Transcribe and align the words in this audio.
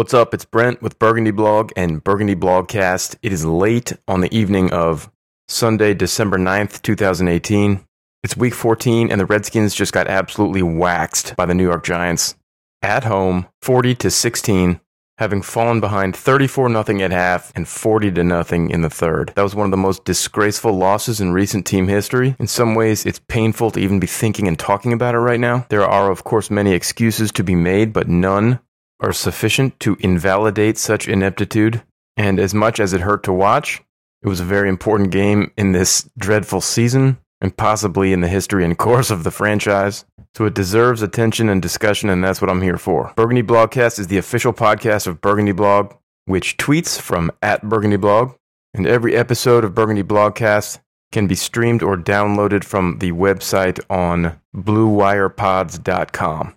What's 0.00 0.14
up? 0.14 0.32
It's 0.32 0.46
Brent 0.46 0.80
with 0.80 0.98
Burgundy 0.98 1.30
Blog 1.30 1.72
and 1.76 2.02
Burgundy 2.02 2.34
Blogcast. 2.34 3.16
It 3.20 3.34
is 3.34 3.44
late 3.44 3.92
on 4.08 4.22
the 4.22 4.34
evening 4.34 4.72
of 4.72 5.12
Sunday, 5.46 5.92
December 5.92 6.38
9th, 6.38 6.80
2018. 6.80 7.84
It's 8.22 8.34
week 8.34 8.54
14 8.54 9.10
and 9.10 9.20
the 9.20 9.26
Redskins 9.26 9.74
just 9.74 9.92
got 9.92 10.06
absolutely 10.06 10.62
waxed 10.62 11.36
by 11.36 11.44
the 11.44 11.54
New 11.54 11.64
York 11.64 11.84
Giants 11.84 12.34
at 12.80 13.04
home, 13.04 13.46
40 13.60 13.94
to 13.96 14.10
16, 14.10 14.80
having 15.18 15.42
fallen 15.42 15.80
behind 15.80 16.16
34 16.16 16.70
nothing 16.70 17.02
at 17.02 17.10
half 17.10 17.52
and 17.54 17.68
40 17.68 18.10
to 18.12 18.24
nothing 18.24 18.70
in 18.70 18.80
the 18.80 18.88
third. 18.88 19.34
That 19.36 19.42
was 19.42 19.54
one 19.54 19.66
of 19.66 19.70
the 19.70 19.76
most 19.76 20.06
disgraceful 20.06 20.72
losses 20.72 21.20
in 21.20 21.32
recent 21.32 21.66
team 21.66 21.88
history. 21.88 22.36
In 22.38 22.46
some 22.46 22.74
ways, 22.74 23.04
it's 23.04 23.20
painful 23.28 23.70
to 23.72 23.80
even 23.80 24.00
be 24.00 24.06
thinking 24.06 24.48
and 24.48 24.58
talking 24.58 24.94
about 24.94 25.14
it 25.14 25.18
right 25.18 25.38
now. 25.38 25.66
There 25.68 25.84
are, 25.84 26.10
of 26.10 26.24
course, 26.24 26.50
many 26.50 26.72
excuses 26.72 27.30
to 27.32 27.44
be 27.44 27.54
made, 27.54 27.92
but 27.92 28.08
none 28.08 28.60
are 29.00 29.12
sufficient 29.12 29.78
to 29.80 29.96
invalidate 30.00 30.78
such 30.78 31.08
ineptitude. 31.08 31.82
And 32.16 32.38
as 32.38 32.54
much 32.54 32.80
as 32.80 32.92
it 32.92 33.00
hurt 33.00 33.22
to 33.24 33.32
watch, 33.32 33.82
it 34.22 34.28
was 34.28 34.40
a 34.40 34.44
very 34.44 34.68
important 34.68 35.10
game 35.10 35.52
in 35.56 35.72
this 35.72 36.08
dreadful 36.18 36.60
season 36.60 37.18
and 37.40 37.56
possibly 37.56 38.12
in 38.12 38.20
the 38.20 38.28
history 38.28 38.64
and 38.64 38.76
course 38.76 39.10
of 39.10 39.24
the 39.24 39.30
franchise. 39.30 40.04
So 40.36 40.44
it 40.44 40.54
deserves 40.54 41.02
attention 41.02 41.48
and 41.48 41.62
discussion, 41.62 42.10
and 42.10 42.22
that's 42.22 42.40
what 42.40 42.50
I'm 42.50 42.62
here 42.62 42.76
for. 42.76 43.12
Burgundy 43.16 43.42
Blogcast 43.42 43.98
is 43.98 44.08
the 44.08 44.18
official 44.18 44.52
podcast 44.52 45.06
of 45.06 45.20
Burgundy 45.20 45.52
Blog, 45.52 45.94
which 46.26 46.56
tweets 46.56 47.00
from 47.00 47.32
at 47.42 47.68
Burgundy 47.68 47.96
Blog. 47.96 48.34
And 48.74 48.86
every 48.86 49.16
episode 49.16 49.64
of 49.64 49.74
Burgundy 49.74 50.04
Blogcast 50.04 50.78
can 51.10 51.26
be 51.26 51.34
streamed 51.34 51.82
or 51.82 51.96
downloaded 51.96 52.62
from 52.62 52.98
the 52.98 53.12
website 53.12 53.80
on 53.90 54.38
bluewirepods.com. 54.54 56.54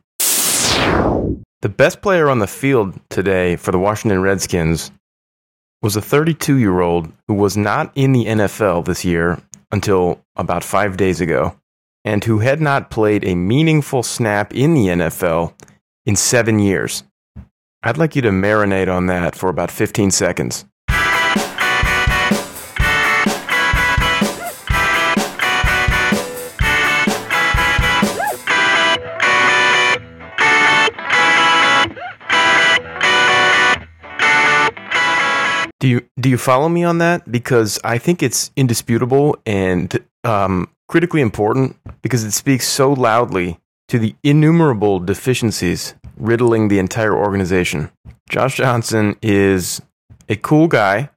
The 1.63 1.69
best 1.69 2.01
player 2.01 2.29
on 2.29 2.39
the 2.39 2.47
field 2.47 2.99
today 3.09 3.55
for 3.55 3.71
the 3.71 3.79
Washington 3.79 4.21
Redskins 4.21 4.91
was 5.81 5.95
a 5.95 6.01
32 6.01 6.57
year 6.57 6.81
old 6.81 7.09
who 7.29 7.35
was 7.35 7.55
not 7.55 7.89
in 7.95 8.11
the 8.11 8.25
NFL 8.25 8.83
this 8.83 9.05
year 9.05 9.41
until 9.71 10.19
about 10.35 10.65
five 10.65 10.97
days 10.97 11.21
ago, 11.21 11.55
and 12.03 12.21
who 12.21 12.39
had 12.39 12.59
not 12.59 12.89
played 12.89 13.23
a 13.23 13.35
meaningful 13.35 14.03
snap 14.03 14.53
in 14.53 14.73
the 14.73 14.87
NFL 14.87 15.53
in 16.05 16.17
seven 16.17 16.59
years. 16.59 17.05
I'd 17.81 17.97
like 17.97 18.17
you 18.17 18.21
to 18.23 18.29
marinate 18.31 18.93
on 18.93 19.05
that 19.05 19.33
for 19.33 19.47
about 19.47 19.71
15 19.71 20.11
seconds. 20.11 20.65
Do 35.83 35.89
you 35.89 36.07
do 36.17 36.29
you 36.29 36.37
follow 36.37 36.69
me 36.69 36.85
on 36.85 36.99
that? 36.99 37.29
Because 37.29 37.77
I 37.83 37.97
think 37.97 38.23
it's 38.23 38.51
indisputable 38.55 39.35
and 39.45 39.93
um, 40.23 40.69
critically 40.87 41.19
important 41.19 41.75
because 42.01 42.23
it 42.23 42.31
speaks 42.31 42.69
so 42.69 42.93
loudly 42.93 43.59
to 43.89 43.99
the 43.99 44.15
innumerable 44.23 44.99
deficiencies 44.99 45.95
riddling 46.15 46.69
the 46.69 46.79
entire 46.79 47.13
organization. 47.13 47.91
Josh 48.29 48.55
Johnson 48.55 49.17
is 49.21 49.81
a 50.29 50.37
cool 50.37 50.69
guy. 50.69 51.09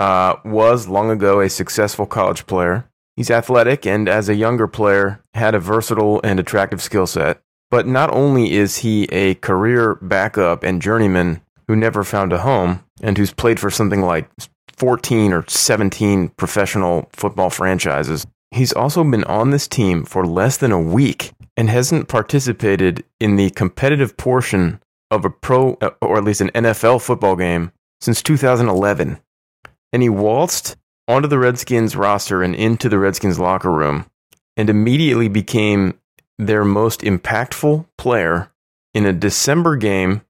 Uh, 0.00 0.34
was 0.44 0.88
long 0.88 1.12
ago 1.12 1.40
a 1.40 1.48
successful 1.48 2.04
college 2.04 2.44
player. 2.48 2.90
He's 3.14 3.30
athletic 3.30 3.86
and, 3.86 4.08
as 4.08 4.28
a 4.28 4.34
younger 4.34 4.66
player, 4.66 5.20
had 5.34 5.54
a 5.54 5.60
versatile 5.60 6.20
and 6.24 6.40
attractive 6.40 6.82
skill 6.82 7.06
set. 7.06 7.40
But 7.70 7.86
not 7.86 8.10
only 8.10 8.52
is 8.52 8.78
he 8.78 9.04
a 9.12 9.36
career 9.36 9.94
backup 10.02 10.64
and 10.64 10.82
journeyman 10.82 11.40
who 11.68 11.76
never 11.76 12.02
found 12.02 12.32
a 12.32 12.38
home 12.38 12.82
and 13.02 13.16
who's 13.16 13.32
played 13.32 13.60
for 13.60 13.70
something 13.70 14.02
like 14.02 14.28
14 14.76 15.32
or 15.32 15.44
17 15.46 16.28
professional 16.30 17.08
football 17.12 17.50
franchises. 17.50 18.26
He's 18.50 18.72
also 18.72 19.04
been 19.04 19.24
on 19.24 19.50
this 19.50 19.68
team 19.68 20.04
for 20.04 20.24
less 20.24 20.56
than 20.56 20.72
a 20.72 20.80
week 20.80 21.32
and 21.56 21.68
hasn't 21.68 22.08
participated 22.08 23.04
in 23.20 23.36
the 23.36 23.50
competitive 23.50 24.16
portion 24.16 24.80
of 25.10 25.24
a 25.24 25.30
pro 25.30 25.72
or 26.00 26.18
at 26.18 26.24
least 26.24 26.40
an 26.40 26.50
NFL 26.50 27.02
football 27.02 27.36
game 27.36 27.72
since 28.00 28.22
2011. 28.22 29.18
And 29.92 30.02
he 30.02 30.08
waltzed 30.08 30.76
onto 31.08 31.28
the 31.28 31.38
Redskins 31.38 31.96
roster 31.96 32.42
and 32.42 32.54
into 32.54 32.88
the 32.88 32.98
Redskins 32.98 33.38
locker 33.38 33.72
room 33.72 34.06
and 34.56 34.70
immediately 34.70 35.28
became 35.28 35.98
their 36.38 36.64
most 36.64 37.00
impactful 37.00 37.86
player 37.96 38.50
in 38.94 39.06
a 39.06 39.12
December 39.12 39.76
game 39.76 40.22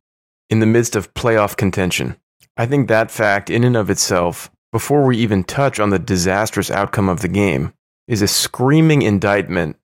in 0.48 0.60
the 0.60 0.66
midst 0.66 0.96
of 0.96 1.12
playoff 1.14 1.56
contention. 1.56 2.16
I 2.58 2.66
think 2.66 2.88
that 2.88 3.12
fact, 3.12 3.50
in 3.50 3.62
and 3.62 3.76
of 3.76 3.88
itself, 3.88 4.50
before 4.72 5.06
we 5.06 5.16
even 5.18 5.44
touch 5.44 5.78
on 5.78 5.90
the 5.90 5.98
disastrous 5.98 6.72
outcome 6.72 7.08
of 7.08 7.20
the 7.20 7.28
game, 7.28 7.72
is 8.08 8.20
a 8.20 8.26
screaming 8.26 9.02
indictment 9.02 9.76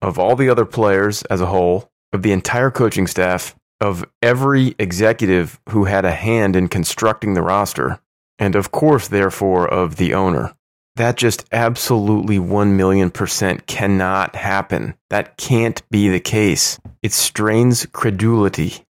of 0.00 0.18
all 0.18 0.34
the 0.34 0.48
other 0.48 0.64
players 0.64 1.22
as 1.24 1.42
a 1.42 1.46
whole, 1.46 1.90
of 2.10 2.22
the 2.22 2.32
entire 2.32 2.70
coaching 2.70 3.06
staff, 3.06 3.54
of 3.82 4.04
every 4.22 4.74
executive 4.78 5.60
who 5.68 5.84
had 5.84 6.06
a 6.06 6.12
hand 6.12 6.56
in 6.56 6.68
constructing 6.68 7.34
the 7.34 7.42
roster, 7.42 8.00
and 8.38 8.56
of 8.56 8.72
course, 8.72 9.08
therefore, 9.08 9.68
of 9.68 9.96
the 9.96 10.14
owner. 10.14 10.54
That 10.96 11.16
just 11.16 11.46
absolutely 11.52 12.38
1 12.38 12.76
million 12.76 13.10
percent 13.10 13.66
cannot 13.66 14.36
happen. 14.36 14.94
That 15.10 15.36
can't 15.36 15.82
be 15.90 16.08
the 16.08 16.20
case. 16.20 16.78
It 17.02 17.12
strains 17.12 17.86
credulity 17.86 18.86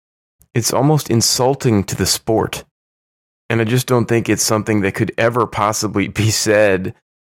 it's 0.53 0.74
almost 0.74 1.09
insulting 1.09 1.84
to 1.85 1.96
the 1.96 2.06
sport. 2.06 2.66
And 3.51 3.59
I 3.59 3.66
just 3.66 3.85
don't 3.85 4.06
think 4.06 4.29
it's 4.29 4.44
something 4.44 4.79
that 4.79 4.95
could 4.95 5.12
ever 5.17 5.45
possibly 5.45 6.07
be 6.07 6.31
said 6.31 6.95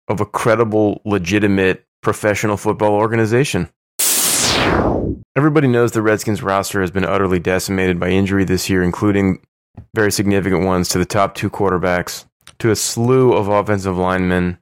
of 0.09 0.21
a 0.21 0.27
credible, 0.27 1.01
legitimate 1.07 1.87
professional 2.03 2.59
football 2.59 2.93
organization. 2.93 3.71
Everybody 5.35 5.69
knows 5.69 5.93
the 5.93 6.03
Redskins 6.03 6.43
roster 6.43 6.83
has 6.83 6.91
been 6.91 7.07
utterly 7.07 7.39
decimated 7.39 7.99
by 7.99 8.11
injury 8.11 8.45
this 8.45 8.69
year, 8.69 8.83
including 8.83 9.41
very 9.95 10.13
significant 10.13 10.67
ones 10.67 10.91
to 10.91 10.99
the 10.99 11.07
top 11.07 11.35
two 11.35 11.49
quarterbacks, 11.49 12.27
to 12.59 12.71
a 12.71 12.77
slew 12.77 13.33
of 13.33 13.49
offensive 13.49 13.97
linemen, 13.97 14.59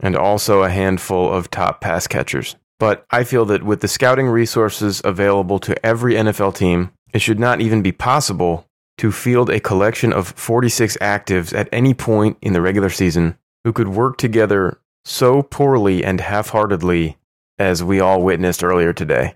and 0.00 0.16
also 0.16 0.62
a 0.62 0.70
handful 0.70 1.30
of 1.30 1.50
top 1.50 1.82
pass 1.82 2.06
catchers. 2.06 2.56
But 2.78 3.04
I 3.10 3.24
feel 3.24 3.44
that 3.44 3.62
with 3.62 3.82
the 3.82 3.88
scouting 3.88 4.28
resources 4.28 5.02
available 5.04 5.58
to 5.58 5.84
every 5.84 6.14
NFL 6.14 6.56
team, 6.56 6.92
it 7.12 7.20
should 7.20 7.38
not 7.38 7.60
even 7.60 7.82
be 7.82 7.92
possible 7.92 8.66
to 8.98 9.10
field 9.10 9.50
a 9.50 9.60
collection 9.60 10.12
of 10.12 10.28
46 10.28 10.96
actives 10.98 11.56
at 11.56 11.68
any 11.72 11.94
point 11.94 12.36
in 12.40 12.52
the 12.52 12.60
regular 12.60 12.90
season 12.90 13.36
who 13.64 13.72
could 13.72 13.88
work 13.88 14.18
together 14.18 14.78
so 15.04 15.42
poorly 15.42 16.04
and 16.04 16.20
half 16.20 16.50
heartedly 16.50 17.16
as 17.58 17.82
we 17.82 18.00
all 18.00 18.22
witnessed 18.22 18.64
earlier 18.64 18.92
today. 18.92 19.34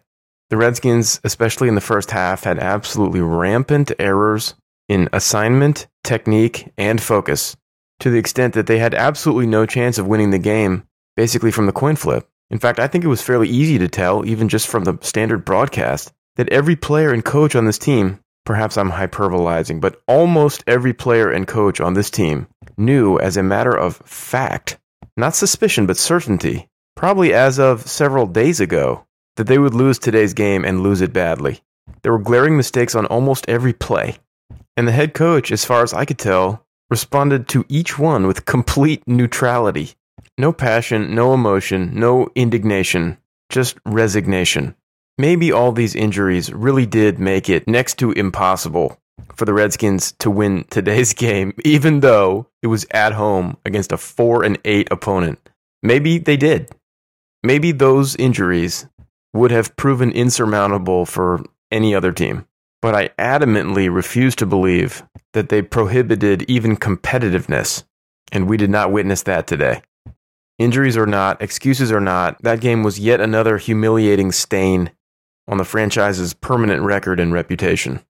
The 0.51 0.57
Redskins, 0.57 1.21
especially 1.25 1.69
in 1.69 1.75
the 1.75 1.81
first 1.81 2.11
half, 2.11 2.45
had 2.45 2.59
absolutely 2.59 3.21
rampant 3.21 3.93
errors 3.99 4.55
in 4.89 5.09
assignment, 5.13 5.87
technique, 6.03 6.73
and 6.79 7.01
focus 7.01 7.57
to 8.01 8.11
the 8.11 8.19
extent 8.19 8.55
that 8.55 8.67
they 8.67 8.79
had 8.79 8.95
absolutely 8.95 9.47
no 9.47 9.67
chance 9.67 9.99
of 9.99 10.07
winning 10.07 10.31
the 10.31 10.39
game 10.39 10.85
basically 11.17 11.51
from 11.51 11.67
the 11.67 11.73
coin 11.73 11.97
flip. 11.97 12.29
In 12.51 12.59
fact, 12.59 12.79
I 12.79 12.87
think 12.87 13.05
it 13.05 13.09
was 13.09 13.21
fairly 13.21 13.49
easy 13.49 13.77
to 13.79 13.89
tell, 13.89 14.25
even 14.25 14.49
just 14.49 14.69
from 14.69 14.85
the 14.85 14.97
standard 15.03 15.45
broadcast, 15.45 16.13
that 16.37 16.49
every 16.51 16.77
player 16.77 17.13
and 17.13 17.25
coach 17.25 17.57
on 17.57 17.67
this 17.67 17.79
team, 17.79 18.21
perhaps 18.49 18.79
I'm 18.79 18.91
hyperbolizing, 18.91 19.79
but 19.79 20.01
almost 20.09 20.65
every 20.67 20.95
player 20.95 21.31
and 21.31 21.47
coach 21.47 21.83
on 21.83 21.93
this 21.93 22.11
team 22.11 22.49
knew 22.79 23.19
as 23.19 23.37
a 23.37 23.43
matter 23.43 23.77
of 23.77 23.97
fact, 24.07 24.79
not 25.19 25.37
suspicion, 25.37 25.85
but 25.85 25.99
certainty, 25.99 26.67
probably 26.97 27.35
as 27.35 27.59
of 27.59 27.87
several 27.87 28.27
days 28.27 28.59
ago, 28.59 29.05
that 29.37 29.49
they 29.49 29.59
would 29.59 29.75
lose 29.75 29.99
today's 29.99 30.33
game 30.33 30.65
and 30.65 30.81
lose 30.81 31.03
it 31.03 31.13
badly. 31.13 31.61
There 32.01 32.11
were 32.11 32.19
glaring 32.19 32.57
mistakes 32.57 32.95
on 32.95 33.05
almost 33.05 33.47
every 33.51 33.75
play. 33.75 34.17
And 34.79 34.89
the 34.89 34.93
head 34.93 35.13
coach, 35.13 35.53
as 35.53 35.67
far 35.67 35.83
as 35.83 35.93
I 35.93 36.07
could 36.07 36.19
tell, 36.19 36.65
responded 36.89 37.49
to 37.49 37.67
each 37.69 37.99
one 37.99 38.27
with 38.27 38.47
complete 38.47 39.03
neutrality. 39.07 39.93
No 40.39 40.55
passion, 40.55 41.15
no 41.15 41.35
emotion, 41.35 41.91
no 41.93 42.31
indignation, 42.35 43.19
just 43.51 43.77
resignation. 43.85 44.75
Maybe 45.21 45.51
all 45.51 45.73
these 45.73 45.97
injuries 45.97 46.53
really 46.53 46.87
did 46.87 47.19
make 47.19 47.49
it 47.49 47.67
next 47.67 47.99
to 47.99 48.13
impossible 48.13 49.01
for 49.35 49.45
the 49.45 49.53
Redskins 49.53 50.13
to 50.21 50.31
win 50.31 50.65
today's 50.71 51.13
game, 51.13 51.53
even 51.65 52.01
though 52.01 52.47
it 52.63 52.69
was 52.69 52.87
at 52.93 53.13
home 53.13 53.57
against 53.65 53.91
a 53.91 53.97
4 53.97 54.45
and 54.45 54.59
8 54.65 54.89
opponent. 54.93 55.41
Maybe 55.83 56.19
they 56.19 56.37
did. 56.37 56.71
Maybe 57.43 57.73
those 57.73 58.15
injuries 58.15 58.87
would 59.33 59.51
have 59.51 59.77
proven 59.77 60.13
insurmountable 60.13 61.05
for 61.05 61.45
any 61.71 61.97
other 61.97 62.13
team. 62.13 62.47
But 62.81 62.95
I 62.95 63.09
adamantly 63.19 63.93
refuse 63.93 64.37
to 64.37 64.47
believe 64.47 65.03
that 65.33 65.49
they 65.49 65.63
prohibited 65.63 66.43
even 66.49 66.77
competitiveness, 66.77 67.83
and 68.31 68.49
we 68.49 68.57
did 68.57 68.71
not 68.71 68.93
witness 68.93 69.25
that 69.25 69.49
today. 69.49 69.83
Injuries 70.59 70.97
or 70.97 71.07
not, 71.07 71.43
excuses 71.43 71.91
or 71.91 72.01
not, 72.01 72.41
that 72.43 72.61
game 72.61 72.85
was 72.85 73.01
yet 73.01 73.21
another 73.21 73.59
humiliating 73.59 74.31
stain 74.31 74.91
on 75.49 75.59
the 75.59 75.65
franchise's 75.65 76.35
permanent 76.35 76.83
record 76.83 77.19
and 77.19 77.33
reputation. 77.33 78.01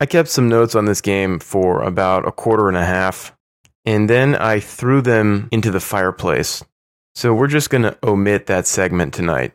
I 0.00 0.06
kept 0.08 0.28
some 0.28 0.48
notes 0.48 0.74
on 0.74 0.86
this 0.86 1.00
game 1.00 1.38
for 1.38 1.82
about 1.82 2.26
a 2.26 2.32
quarter 2.32 2.68
and 2.68 2.76
a 2.76 2.84
half, 2.84 3.36
and 3.84 4.08
then 4.08 4.34
I 4.34 4.60
threw 4.60 5.02
them 5.02 5.48
into 5.52 5.70
the 5.70 5.80
fireplace. 5.80 6.64
So 7.14 7.34
we're 7.34 7.46
just 7.48 7.70
going 7.70 7.82
to 7.82 7.96
omit 8.02 8.46
that 8.46 8.66
segment 8.66 9.14
tonight. 9.14 9.52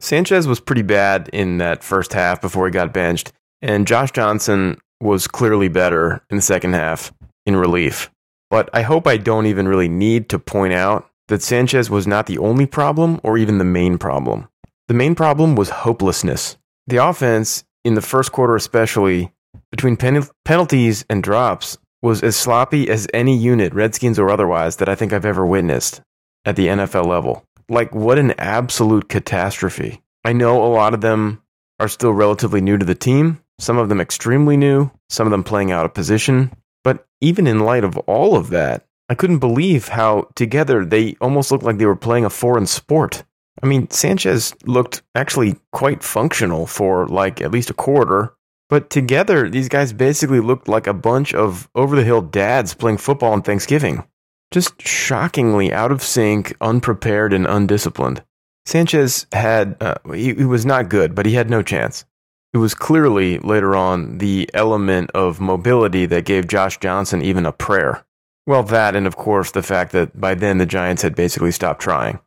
Sanchez 0.00 0.46
was 0.46 0.58
pretty 0.58 0.82
bad 0.82 1.28
in 1.32 1.58
that 1.58 1.84
first 1.84 2.12
half 2.12 2.40
before 2.40 2.66
he 2.66 2.72
got 2.72 2.92
benched, 2.92 3.32
and 3.60 3.86
Josh 3.86 4.10
Johnson 4.10 4.80
was 5.00 5.26
clearly 5.28 5.68
better 5.68 6.24
in 6.30 6.36
the 6.36 6.42
second 6.42 6.72
half 6.72 7.12
in 7.46 7.56
relief. 7.56 8.10
But 8.50 8.68
I 8.72 8.82
hope 8.82 9.06
I 9.06 9.16
don't 9.16 9.46
even 9.46 9.68
really 9.68 9.88
need 9.88 10.28
to 10.30 10.38
point 10.38 10.72
out 10.72 11.08
that 11.28 11.42
Sanchez 11.42 11.88
was 11.88 12.06
not 12.06 12.26
the 12.26 12.38
only 12.38 12.66
problem 12.66 13.20
or 13.22 13.38
even 13.38 13.58
the 13.58 13.64
main 13.64 13.98
problem. 13.98 14.48
The 14.88 14.94
main 14.94 15.14
problem 15.14 15.54
was 15.54 15.70
hopelessness. 15.70 16.56
The 16.86 16.96
offense, 16.96 17.64
in 17.84 17.94
the 17.94 18.02
first 18.02 18.32
quarter 18.32 18.56
especially, 18.56 19.32
between 19.70 19.96
pen- 19.96 20.26
penalties 20.44 21.04
and 21.08 21.22
drops, 21.22 21.78
was 22.02 22.22
as 22.22 22.36
sloppy 22.36 22.88
as 22.90 23.06
any 23.14 23.36
unit, 23.36 23.72
Redskins 23.72 24.18
or 24.18 24.28
otherwise, 24.28 24.76
that 24.76 24.88
I 24.88 24.94
think 24.94 25.12
I've 25.12 25.24
ever 25.24 25.46
witnessed 25.46 26.02
at 26.44 26.56
the 26.56 26.66
NFL 26.66 27.06
level. 27.06 27.46
Like, 27.68 27.94
what 27.94 28.18
an 28.18 28.32
absolute 28.38 29.08
catastrophe. 29.08 30.02
I 30.24 30.32
know 30.32 30.62
a 30.62 30.74
lot 30.74 30.94
of 30.94 31.00
them 31.00 31.42
are 31.78 31.88
still 31.88 32.12
relatively 32.12 32.60
new 32.60 32.76
to 32.76 32.84
the 32.84 32.94
team, 32.94 33.40
some 33.58 33.78
of 33.78 33.88
them 33.88 34.00
extremely 34.00 34.56
new, 34.56 34.90
some 35.08 35.26
of 35.26 35.30
them 35.30 35.44
playing 35.44 35.70
out 35.70 35.84
of 35.84 35.94
position. 35.94 36.52
But 36.84 37.06
even 37.20 37.46
in 37.46 37.60
light 37.60 37.84
of 37.84 37.96
all 37.98 38.36
of 38.36 38.50
that, 38.50 38.84
I 39.12 39.14
couldn't 39.14 39.40
believe 39.40 39.88
how 39.88 40.30
together 40.34 40.86
they 40.86 41.16
almost 41.20 41.52
looked 41.52 41.64
like 41.64 41.76
they 41.76 41.84
were 41.84 41.94
playing 41.94 42.24
a 42.24 42.30
foreign 42.30 42.64
sport. 42.64 43.24
I 43.62 43.66
mean, 43.66 43.90
Sanchez 43.90 44.54
looked 44.64 45.02
actually 45.14 45.56
quite 45.70 46.02
functional 46.02 46.66
for 46.66 47.06
like 47.06 47.42
at 47.42 47.50
least 47.50 47.68
a 47.68 47.74
quarter, 47.74 48.34
but 48.70 48.88
together 48.88 49.50
these 49.50 49.68
guys 49.68 49.92
basically 49.92 50.40
looked 50.40 50.66
like 50.66 50.86
a 50.86 50.94
bunch 50.94 51.34
of 51.34 51.68
over 51.74 51.94
the 51.94 52.04
hill 52.04 52.22
dads 52.22 52.72
playing 52.72 52.96
football 52.96 53.34
on 53.34 53.42
Thanksgiving. 53.42 54.02
Just 54.50 54.80
shockingly 54.80 55.74
out 55.74 55.92
of 55.92 56.02
sync, 56.02 56.56
unprepared, 56.62 57.34
and 57.34 57.46
undisciplined. 57.46 58.24
Sanchez 58.64 59.26
had, 59.32 59.76
uh, 59.82 59.96
he, 60.14 60.32
he 60.32 60.46
was 60.46 60.64
not 60.64 60.88
good, 60.88 61.14
but 61.14 61.26
he 61.26 61.34
had 61.34 61.50
no 61.50 61.60
chance. 61.60 62.06
It 62.54 62.58
was 62.58 62.72
clearly 62.72 63.38
later 63.40 63.76
on 63.76 64.16
the 64.16 64.48
element 64.54 65.10
of 65.10 65.38
mobility 65.38 66.06
that 66.06 66.24
gave 66.24 66.48
Josh 66.48 66.80
Johnson 66.80 67.20
even 67.20 67.44
a 67.44 67.52
prayer. 67.52 68.06
Well, 68.46 68.64
that, 68.64 68.96
and 68.96 69.06
of 69.06 69.16
course, 69.16 69.52
the 69.52 69.62
fact 69.62 69.92
that 69.92 70.20
by 70.20 70.34
then 70.34 70.58
the 70.58 70.66
Giants 70.66 71.02
had 71.02 71.14
basically 71.14 71.52
stopped 71.52 71.80
trying. 71.80 72.18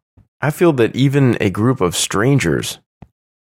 I 0.41 0.49
feel 0.49 0.71
that 0.73 0.95
even 0.95 1.37
a 1.41 1.49
group 1.49 1.81
of 1.81 1.95
strangers, 1.95 2.79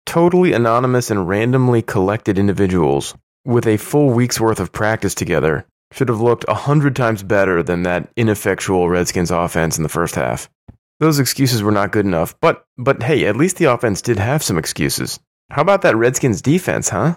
totally 0.06 0.52
anonymous 0.52 1.10
and 1.10 1.28
randomly 1.28 1.82
collected 1.82 2.38
individuals, 2.38 3.14
with 3.44 3.66
a 3.66 3.76
full 3.76 4.10
week's 4.10 4.40
worth 4.40 4.60
of 4.60 4.70
practice 4.70 5.14
together, 5.14 5.66
should 5.92 6.08
have 6.08 6.20
looked 6.20 6.44
a 6.46 6.54
hundred 6.54 6.94
times 6.94 7.24
better 7.24 7.62
than 7.62 7.82
that 7.82 8.08
ineffectual 8.16 8.88
Redskins 8.88 9.32
offense 9.32 9.76
in 9.76 9.82
the 9.82 9.88
first 9.88 10.14
half. 10.14 10.48
Those 11.00 11.18
excuses 11.18 11.62
were 11.62 11.72
not 11.72 11.90
good 11.90 12.06
enough, 12.06 12.38
but 12.40 12.64
but 12.78 13.02
hey, 13.02 13.26
at 13.26 13.36
least 13.36 13.56
the 13.56 13.64
offense 13.64 14.00
did 14.00 14.18
have 14.18 14.44
some 14.44 14.58
excuses. 14.58 15.18
How 15.50 15.62
about 15.62 15.82
that 15.82 15.96
Redskins 15.96 16.42
defense, 16.42 16.90
huh? 16.90 17.16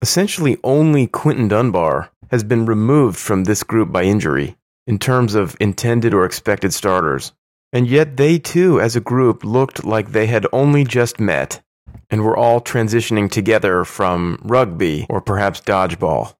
Essentially, 0.00 0.56
only 0.64 1.06
Quinton 1.06 1.48
Dunbar 1.48 2.10
has 2.30 2.44
been 2.44 2.64
removed 2.64 3.18
from 3.18 3.44
this 3.44 3.62
group 3.62 3.92
by 3.92 4.04
injury 4.04 4.56
in 4.86 4.98
terms 4.98 5.34
of 5.34 5.56
intended 5.60 6.14
or 6.14 6.24
expected 6.24 6.72
starters. 6.72 7.32
And 7.72 7.88
yet, 7.88 8.16
they 8.16 8.38
too, 8.38 8.80
as 8.80 8.96
a 8.96 9.00
group, 9.00 9.44
looked 9.44 9.84
like 9.84 10.12
they 10.12 10.26
had 10.26 10.46
only 10.52 10.84
just 10.84 11.20
met 11.20 11.62
and 12.08 12.22
were 12.24 12.36
all 12.36 12.60
transitioning 12.60 13.30
together 13.30 13.84
from 13.84 14.38
rugby 14.42 15.06
or 15.08 15.20
perhaps 15.20 15.60
dodgeball. 15.60 16.34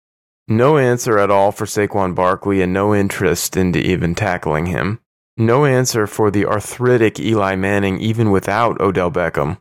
No 0.49 0.79
answer 0.79 1.19
at 1.19 1.31
all 1.31 1.51
for 1.51 1.67
Saquon 1.67 2.15
Barkley 2.15 2.63
and 2.63 2.73
no 2.73 2.95
interest 2.95 3.57
into 3.57 3.81
even 3.81 4.15
tackling 4.15 4.67
him. 4.67 5.01
No 5.37 5.65
answer 5.65 6.07
for 6.07 6.31
the 6.31 6.47
arthritic 6.47 7.19
Eli 7.19 7.57
Manning 7.57 7.99
even 8.01 8.31
without 8.31 8.81
Odell 8.81 9.11
Beckham 9.11 9.59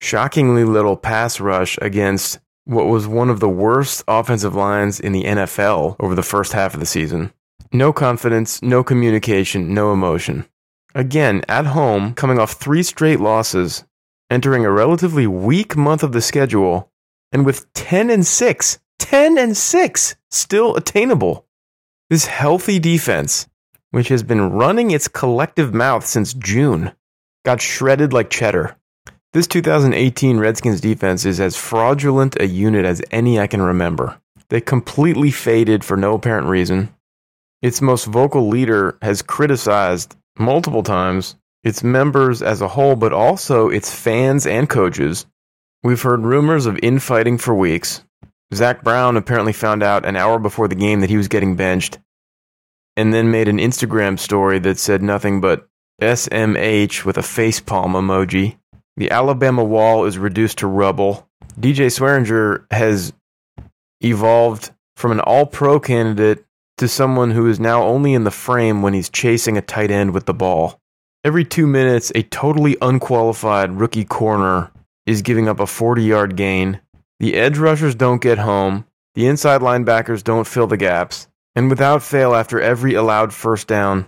shockingly 0.00 0.64
little 0.64 0.96
pass 0.96 1.40
rush 1.40 1.78
against 1.80 2.38
what 2.64 2.86
was 2.86 3.06
one 3.06 3.30
of 3.30 3.40
the 3.40 3.48
worst 3.48 4.04
offensive 4.06 4.54
lines 4.54 5.00
in 5.00 5.12
the 5.12 5.24
NFL 5.24 5.96
over 5.98 6.14
the 6.14 6.22
first 6.22 6.52
half 6.52 6.74
of 6.74 6.80
the 6.80 6.86
season. 6.86 7.32
No 7.72 7.92
confidence, 7.92 8.62
no 8.62 8.82
communication, 8.82 9.74
no 9.74 9.92
emotion. 9.92 10.46
Again, 10.94 11.42
at 11.48 11.66
home, 11.66 12.14
coming 12.14 12.38
off 12.38 12.52
three 12.52 12.82
straight 12.82 13.20
losses, 13.20 13.84
entering 14.30 14.64
a 14.64 14.70
relatively 14.70 15.26
weak 15.26 15.76
month 15.76 16.02
of 16.02 16.12
the 16.12 16.22
schedule, 16.22 16.90
and 17.30 17.44
with 17.44 17.70
10 17.74 18.08
and 18.08 18.26
6, 18.26 18.78
10 18.98 19.38
and 19.38 19.56
6 19.56 20.16
still 20.30 20.76
attainable. 20.76 21.46
This 22.08 22.26
healthy 22.26 22.78
defense, 22.78 23.46
which 23.90 24.08
has 24.08 24.22
been 24.22 24.50
running 24.52 24.90
its 24.90 25.08
collective 25.08 25.74
mouth 25.74 26.06
since 26.06 26.32
June, 26.32 26.92
got 27.44 27.60
shredded 27.60 28.14
like 28.14 28.30
cheddar. 28.30 28.76
This 29.34 29.46
2018 29.46 30.38
Redskins 30.38 30.80
defense 30.80 31.26
is 31.26 31.38
as 31.38 31.54
fraudulent 31.54 32.40
a 32.40 32.46
unit 32.46 32.86
as 32.86 33.02
any 33.10 33.38
I 33.38 33.46
can 33.46 33.60
remember. 33.60 34.18
They 34.48 34.62
completely 34.62 35.30
faded 35.30 35.84
for 35.84 35.98
no 35.98 36.14
apparent 36.14 36.46
reason. 36.46 36.94
Its 37.60 37.82
most 37.82 38.04
vocal 38.04 38.48
leader 38.48 38.96
has 39.02 39.22
criticized 39.22 40.16
multiple 40.38 40.82
times 40.82 41.36
its 41.64 41.82
members 41.82 42.40
as 42.40 42.60
a 42.60 42.68
whole, 42.68 42.96
but 42.96 43.12
also 43.12 43.68
its 43.68 43.92
fans 43.92 44.46
and 44.46 44.68
coaches. 44.68 45.26
We've 45.82 46.00
heard 46.00 46.20
rumors 46.20 46.66
of 46.66 46.78
infighting 46.82 47.38
for 47.38 47.54
weeks. 47.54 48.04
Zach 48.54 48.82
Brown 48.82 49.16
apparently 49.16 49.52
found 49.52 49.82
out 49.82 50.06
an 50.06 50.16
hour 50.16 50.38
before 50.38 50.68
the 50.68 50.74
game 50.74 51.00
that 51.00 51.10
he 51.10 51.16
was 51.16 51.28
getting 51.28 51.56
benched, 51.56 51.98
and 52.96 53.12
then 53.12 53.30
made 53.30 53.48
an 53.48 53.58
Instagram 53.58 54.18
story 54.18 54.58
that 54.60 54.78
said 54.78 55.02
nothing 55.02 55.40
but 55.40 55.68
SMH 56.00 57.04
with 57.04 57.18
a 57.18 57.22
facepalm 57.22 57.92
emoji. 57.92 58.56
The 58.96 59.10
Alabama 59.10 59.64
wall 59.64 60.04
is 60.04 60.16
reduced 60.16 60.58
to 60.58 60.66
rubble. 60.66 61.28
DJ 61.58 61.86
Swearinger 61.86 62.64
has 62.70 63.12
evolved 64.00 64.70
from 64.96 65.12
an 65.12 65.20
all 65.20 65.44
pro 65.44 65.78
candidate 65.78 66.44
to 66.78 66.88
someone 66.88 67.30
who 67.30 67.46
is 67.46 67.60
now 67.60 67.82
only 67.82 68.14
in 68.14 68.24
the 68.24 68.30
frame 68.30 68.82
when 68.82 68.94
he's 68.94 69.08
chasing 69.08 69.56
a 69.56 69.62
tight 69.62 69.90
end 69.90 70.12
with 70.12 70.26
the 70.26 70.34
ball. 70.34 70.80
Every 71.24 71.44
two 71.44 71.66
minutes, 71.66 72.12
a 72.14 72.22
totally 72.22 72.76
unqualified 72.80 73.72
rookie 73.72 74.04
corner 74.04 74.70
is 75.06 75.22
giving 75.22 75.48
up 75.48 75.60
a 75.60 75.66
40 75.66 76.02
yard 76.02 76.36
gain. 76.36 76.80
The 77.20 77.34
edge 77.34 77.58
rushers 77.58 77.94
don't 77.94 78.22
get 78.22 78.38
home. 78.38 78.86
The 79.14 79.26
inside 79.26 79.60
linebackers 79.60 80.22
don't 80.22 80.46
fill 80.46 80.68
the 80.68 80.76
gaps. 80.76 81.26
And 81.56 81.68
without 81.68 82.04
fail, 82.04 82.34
after 82.34 82.60
every 82.60 82.94
allowed 82.94 83.32
first 83.32 83.66
down, 83.66 84.06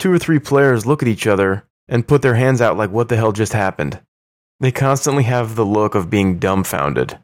two 0.00 0.12
or 0.12 0.18
three 0.18 0.40
players 0.40 0.84
look 0.84 1.00
at 1.00 1.08
each 1.08 1.28
other 1.28 1.64
and 1.88 2.08
put 2.08 2.22
their 2.22 2.34
hands 2.34 2.60
out 2.60 2.76
like, 2.76 2.90
what 2.90 3.08
the 3.08 3.16
hell 3.16 3.30
just 3.30 3.52
happened? 3.52 4.00
They 4.58 4.72
constantly 4.72 5.22
have 5.24 5.54
the 5.54 5.64
look 5.64 5.94
of 5.94 6.10
being 6.10 6.38
dumbfounded. 6.38 7.18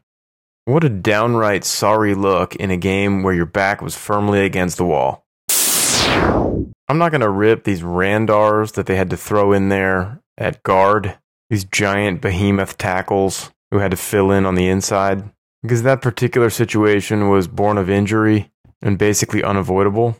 What 0.69 0.83
a 0.83 0.89
downright 0.89 1.65
sorry 1.65 2.13
look 2.13 2.55
in 2.57 2.69
a 2.69 2.77
game 2.77 3.23
where 3.23 3.33
your 3.33 3.47
back 3.47 3.81
was 3.81 3.95
firmly 3.95 4.45
against 4.45 4.77
the 4.77 4.85
wall. 4.85 5.25
I'm 5.49 6.99
not 6.99 7.09
going 7.09 7.21
to 7.21 7.29
rip 7.29 7.63
these 7.63 7.81
Randars 7.81 8.73
that 8.73 8.85
they 8.85 8.95
had 8.95 9.09
to 9.09 9.17
throw 9.17 9.51
in 9.51 9.69
there 9.69 10.21
at 10.37 10.61
guard, 10.61 11.17
these 11.49 11.63
giant 11.63 12.21
behemoth 12.21 12.77
tackles 12.77 13.49
who 13.71 13.79
had 13.79 13.89
to 13.89 13.97
fill 13.97 14.29
in 14.29 14.45
on 14.45 14.53
the 14.53 14.67
inside, 14.67 15.31
because 15.63 15.81
that 15.81 16.03
particular 16.03 16.51
situation 16.51 17.29
was 17.29 17.47
born 17.47 17.79
of 17.79 17.89
injury 17.89 18.51
and 18.79 18.99
basically 18.99 19.43
unavoidable. 19.43 20.17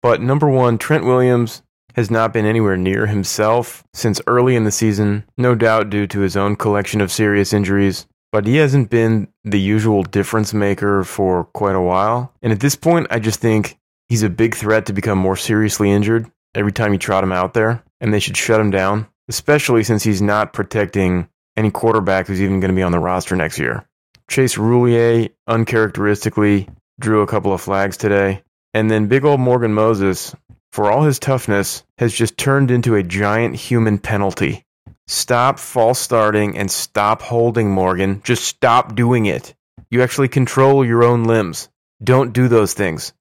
But 0.00 0.22
number 0.22 0.48
one, 0.48 0.78
Trent 0.78 1.04
Williams 1.04 1.60
has 1.94 2.10
not 2.10 2.32
been 2.32 2.46
anywhere 2.46 2.78
near 2.78 3.06
himself 3.06 3.84
since 3.92 4.18
early 4.26 4.56
in 4.56 4.64
the 4.64 4.70
season, 4.70 5.24
no 5.36 5.54
doubt 5.54 5.90
due 5.90 6.06
to 6.06 6.20
his 6.20 6.38
own 6.38 6.56
collection 6.56 7.02
of 7.02 7.12
serious 7.12 7.52
injuries. 7.52 8.06
But 8.32 8.46
he 8.46 8.56
hasn't 8.56 8.90
been 8.90 9.28
the 9.44 9.60
usual 9.60 10.02
difference 10.02 10.54
maker 10.54 11.04
for 11.04 11.44
quite 11.44 11.74
a 11.74 11.80
while. 11.80 12.32
And 12.42 12.52
at 12.52 12.60
this 12.60 12.76
point, 12.76 13.08
I 13.10 13.18
just 13.18 13.40
think 13.40 13.78
he's 14.08 14.22
a 14.22 14.30
big 14.30 14.54
threat 14.54 14.86
to 14.86 14.92
become 14.92 15.18
more 15.18 15.36
seriously 15.36 15.90
injured 15.90 16.30
every 16.54 16.72
time 16.72 16.92
you 16.92 16.98
trot 16.98 17.24
him 17.24 17.32
out 17.32 17.54
there, 17.54 17.82
and 18.00 18.12
they 18.12 18.20
should 18.20 18.36
shut 18.36 18.60
him 18.60 18.70
down, 18.70 19.06
especially 19.28 19.82
since 19.82 20.02
he's 20.02 20.22
not 20.22 20.52
protecting 20.52 21.28
any 21.56 21.70
quarterback 21.70 22.26
who's 22.26 22.40
even 22.40 22.60
going 22.60 22.70
to 22.70 22.76
be 22.76 22.82
on 22.82 22.92
the 22.92 22.98
roster 22.98 23.34
next 23.34 23.58
year. 23.58 23.84
Chase 24.28 24.56
Roullier 24.56 25.30
uncharacteristically 25.48 26.68
drew 27.00 27.22
a 27.22 27.26
couple 27.26 27.52
of 27.52 27.60
flags 27.60 27.96
today. 27.96 28.42
And 28.72 28.88
then 28.88 29.08
big 29.08 29.24
old 29.24 29.40
Morgan 29.40 29.74
Moses 29.74 30.32
for 30.72 30.90
all 30.90 31.02
his 31.02 31.18
toughness, 31.18 31.82
has 31.98 32.14
just 32.14 32.38
turned 32.38 32.70
into 32.70 32.94
a 32.94 33.02
giant 33.02 33.56
human 33.56 33.98
penalty. 33.98 34.64
Stop 35.10 35.58
false 35.58 35.98
starting 35.98 36.56
and 36.56 36.70
stop 36.70 37.20
holding, 37.20 37.68
Morgan. 37.68 38.20
Just 38.22 38.44
stop 38.44 38.94
doing 38.94 39.26
it. 39.26 39.54
You 39.90 40.04
actually 40.04 40.28
control 40.28 40.84
your 40.84 41.02
own 41.02 41.24
limbs. 41.24 41.68
Don't 42.00 42.32
do 42.32 42.46
those 42.46 42.74
things. 42.74 43.12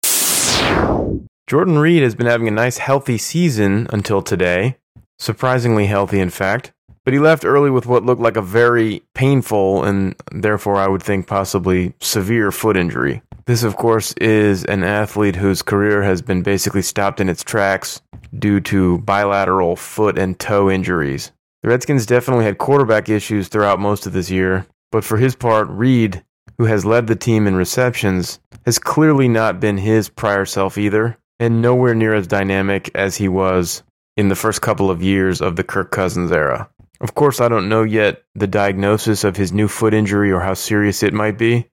Jordan 1.47 1.79
Reed 1.79 2.03
has 2.03 2.13
been 2.13 2.27
having 2.27 2.47
a 2.47 2.51
nice, 2.51 2.77
healthy 2.77 3.17
season 3.17 3.87
until 3.89 4.21
today. 4.21 4.77
Surprisingly 5.17 5.87
healthy, 5.87 6.19
in 6.19 6.29
fact. 6.29 6.73
but 7.05 7.13
he 7.13 7.19
left 7.19 7.43
early 7.43 7.71
with 7.71 7.87
what 7.87 8.05
looked 8.05 8.21
like 8.21 8.37
a 8.37 8.41
very 8.43 9.01
painful 9.15 9.83
and 9.83 10.13
therefore 10.31 10.75
I 10.75 10.87
would 10.87 11.01
think 11.01 11.25
possibly 11.25 11.95
severe 11.99 12.51
foot 12.51 12.77
injury. 12.77 13.23
This, 13.47 13.63
of 13.63 13.77
course, 13.77 14.13
is 14.21 14.63
an 14.65 14.83
athlete 14.83 15.35
whose 15.35 15.63
career 15.63 16.03
has 16.03 16.21
been 16.21 16.43
basically 16.43 16.83
stopped 16.83 17.19
in 17.19 17.29
its 17.29 17.43
tracks 17.43 17.99
due 18.37 18.59
to 18.61 18.99
bilateral 18.99 19.75
foot 19.75 20.19
and 20.19 20.37
toe 20.37 20.69
injuries. 20.69 21.31
The 21.61 21.69
Redskins 21.69 22.05
definitely 22.05 22.45
had 22.45 22.57
quarterback 22.57 23.09
issues 23.09 23.47
throughout 23.49 23.79
most 23.79 24.05
of 24.05 24.13
this 24.13 24.29
year, 24.29 24.65
but 24.91 25.03
for 25.03 25.17
his 25.17 25.35
part, 25.35 25.67
Reed, 25.69 26.23
who 26.57 26.65
has 26.65 26.85
led 26.85 27.07
the 27.07 27.15
team 27.15 27.47
in 27.47 27.55
receptions, 27.55 28.39
has 28.65 28.79
clearly 28.79 29.27
not 29.27 29.59
been 29.59 29.77
his 29.77 30.07
prior 30.07 30.45
self 30.45 30.77
either, 30.77 31.17
and 31.39 31.61
nowhere 31.61 31.93
near 31.93 32.13
as 32.13 32.27
dynamic 32.27 32.89
as 32.95 33.17
he 33.17 33.27
was 33.27 33.83
in 34.15 34.29
the 34.29 34.35
first 34.35 34.61
couple 34.61 34.89
of 34.89 35.03
years 35.03 35.41
of 35.41 35.57
the 35.57 35.63
Kirk 35.63 35.91
Cousins 35.91 36.31
era. 36.31 36.69
Of 37.01 37.15
course, 37.15 37.41
I 37.41 37.47
don't 37.49 37.69
know 37.69 37.83
yet 37.83 38.23
the 38.35 38.47
diagnosis 38.47 39.23
of 39.23 39.37
his 39.37 39.51
new 39.53 39.67
foot 39.67 39.93
injury 39.93 40.31
or 40.31 40.41
how 40.41 40.53
serious 40.53 41.03
it 41.03 41.13
might 41.13 41.37
be, 41.37 41.67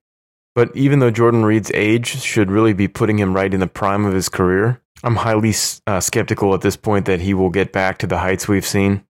but 0.53 0.75
even 0.75 0.99
though 0.99 1.11
Jordan 1.11 1.45
Reed's 1.45 1.71
age 1.73 2.07
should 2.07 2.51
really 2.51 2.73
be 2.73 2.87
putting 2.87 3.19
him 3.19 3.33
right 3.33 3.53
in 3.53 3.59
the 3.59 3.67
prime 3.67 4.05
of 4.05 4.13
his 4.13 4.27
career, 4.27 4.81
I'm 5.03 5.15
highly 5.15 5.53
uh, 5.85 5.99
skeptical 5.99 6.53
at 6.53 6.61
this 6.61 6.75
point 6.75 7.05
that 7.05 7.21
he 7.21 7.33
will 7.33 7.49
get 7.49 7.71
back 7.71 7.99
to 7.99 8.07
the 8.07 8.17
heights 8.17 8.47
we've 8.47 8.65
seen. 8.65 9.03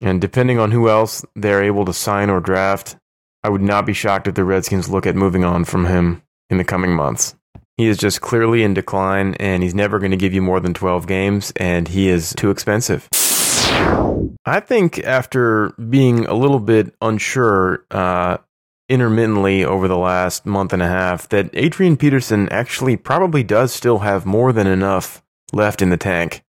And 0.00 0.20
depending 0.20 0.58
on 0.58 0.70
who 0.70 0.88
else 0.88 1.24
they're 1.34 1.62
able 1.62 1.84
to 1.84 1.92
sign 1.92 2.30
or 2.30 2.40
draft, 2.40 2.96
I 3.42 3.48
would 3.48 3.62
not 3.62 3.86
be 3.86 3.92
shocked 3.92 4.28
if 4.28 4.34
the 4.34 4.44
Redskins 4.44 4.88
look 4.88 5.06
at 5.06 5.16
moving 5.16 5.44
on 5.44 5.64
from 5.64 5.86
him 5.86 6.22
in 6.50 6.58
the 6.58 6.64
coming 6.64 6.94
months. 6.94 7.34
He 7.76 7.86
is 7.86 7.98
just 7.98 8.20
clearly 8.20 8.62
in 8.62 8.74
decline, 8.74 9.34
and 9.34 9.62
he's 9.62 9.74
never 9.74 9.98
going 9.98 10.12
to 10.12 10.16
give 10.16 10.32
you 10.32 10.40
more 10.40 10.60
than 10.60 10.74
12 10.74 11.06
games, 11.06 11.52
and 11.56 11.88
he 11.88 12.08
is 12.08 12.32
too 12.36 12.50
expensive. 12.50 13.08
I 14.46 14.60
think 14.60 14.98
after 15.00 15.70
being 15.70 16.26
a 16.26 16.34
little 16.34 16.60
bit 16.60 16.94
unsure 17.00 17.84
uh, 17.90 18.38
intermittently 18.88 19.64
over 19.64 19.88
the 19.88 19.96
last 19.96 20.46
month 20.46 20.72
and 20.72 20.82
a 20.82 20.88
half 20.88 21.28
that 21.30 21.50
Adrian 21.54 21.96
Peterson 21.96 22.48
actually 22.50 22.96
probably 22.96 23.42
does 23.42 23.72
still 23.72 24.00
have 24.00 24.26
more 24.26 24.52
than 24.52 24.66
enough 24.66 25.22
left 25.52 25.80
in 25.82 25.90
the 25.90 25.96
tank 25.96 26.43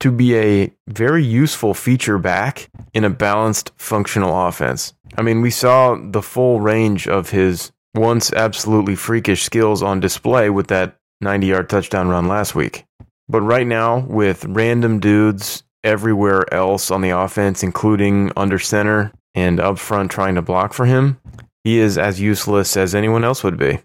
to 0.00 0.10
be 0.10 0.36
a 0.36 0.72
very 0.88 1.24
useful 1.24 1.74
feature 1.74 2.18
back 2.18 2.70
in 2.94 3.04
a 3.04 3.10
balanced 3.10 3.72
functional 3.76 4.46
offense. 4.46 4.94
I 5.16 5.22
mean, 5.22 5.40
we 5.40 5.50
saw 5.50 5.96
the 5.96 6.22
full 6.22 6.60
range 6.60 7.06
of 7.06 7.30
his 7.30 7.72
once 7.94 8.32
absolutely 8.32 8.94
freakish 8.94 9.42
skills 9.42 9.82
on 9.82 10.00
display 10.00 10.50
with 10.50 10.68
that 10.68 10.96
90 11.20 11.46
yard 11.46 11.68
touchdown 11.68 12.08
run 12.08 12.28
last 12.28 12.54
week. 12.54 12.84
But 13.28 13.42
right 13.42 13.66
now, 13.66 14.00
with 14.00 14.44
random 14.44 15.00
dudes 15.00 15.62
everywhere 15.84 16.52
else 16.52 16.90
on 16.90 17.00
the 17.00 17.10
offense, 17.10 17.62
including 17.62 18.32
under 18.36 18.58
center 18.58 19.12
and 19.34 19.60
up 19.60 19.78
front 19.78 20.10
trying 20.10 20.34
to 20.34 20.42
block 20.42 20.72
for 20.72 20.86
him, 20.86 21.20
he 21.62 21.78
is 21.78 21.98
as 21.98 22.20
useless 22.20 22.76
as 22.76 22.94
anyone 22.94 23.24
else 23.24 23.44
would 23.44 23.56
be. 23.56 23.80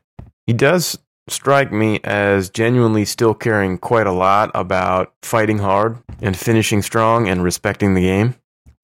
He 0.48 0.54
does 0.54 0.98
strike 1.28 1.72
me 1.72 2.00
as 2.04 2.50
genuinely 2.50 3.06
still 3.06 3.34
caring 3.34 3.78
quite 3.78 4.08
a 4.08 4.12
lot 4.12 4.52
about 4.54 5.14
fighting 5.22 5.58
hard 5.58 5.98
and 6.22 6.38
finishing 6.38 6.82
strong 6.82 7.28
and 7.28 7.44
respecting 7.44 7.94
the 7.94 8.02
game. 8.02 8.36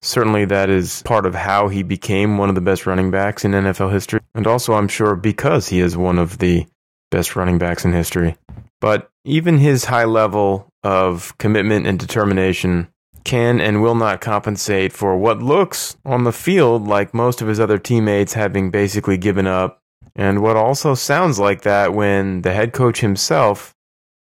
Certainly, 0.02 0.46
that 0.46 0.68
is 0.68 1.02
part 1.02 1.26
of 1.26 1.34
how 1.34 1.68
he 1.68 1.84
became 1.84 2.36
one 2.36 2.48
of 2.48 2.56
the 2.56 2.60
best 2.60 2.86
running 2.86 3.12
backs 3.12 3.44
in 3.44 3.52
NFL 3.52 3.92
history. 3.92 4.20
And 4.34 4.48
also, 4.48 4.74
I'm 4.74 4.88
sure 4.88 5.14
because 5.14 5.68
he 5.68 5.78
is 5.78 5.96
one 5.96 6.18
of 6.18 6.38
the 6.38 6.66
best 7.12 7.36
running 7.36 7.58
backs 7.58 7.84
in 7.84 7.92
history. 7.92 8.36
But 8.80 9.08
even 9.24 9.58
his 9.58 9.84
high 9.84 10.06
level 10.06 10.68
of 10.82 11.36
commitment 11.38 11.86
and 11.86 12.00
determination 12.00 12.88
can 13.24 13.60
and 13.60 13.80
will 13.80 13.94
not 13.94 14.20
compensate 14.20 14.92
for 14.92 15.16
what 15.16 15.40
looks 15.40 15.96
on 16.04 16.24
the 16.24 16.32
field 16.32 16.88
like 16.88 17.14
most 17.14 17.40
of 17.40 17.46
his 17.46 17.60
other 17.60 17.78
teammates 17.78 18.32
having 18.32 18.70
basically 18.70 19.16
given 19.16 19.46
up, 19.46 19.81
and 20.14 20.42
what 20.42 20.56
also 20.56 20.94
sounds 20.94 21.38
like 21.38 21.62
that 21.62 21.94
when 21.94 22.42
the 22.42 22.52
head 22.52 22.72
coach 22.72 23.00
himself 23.00 23.74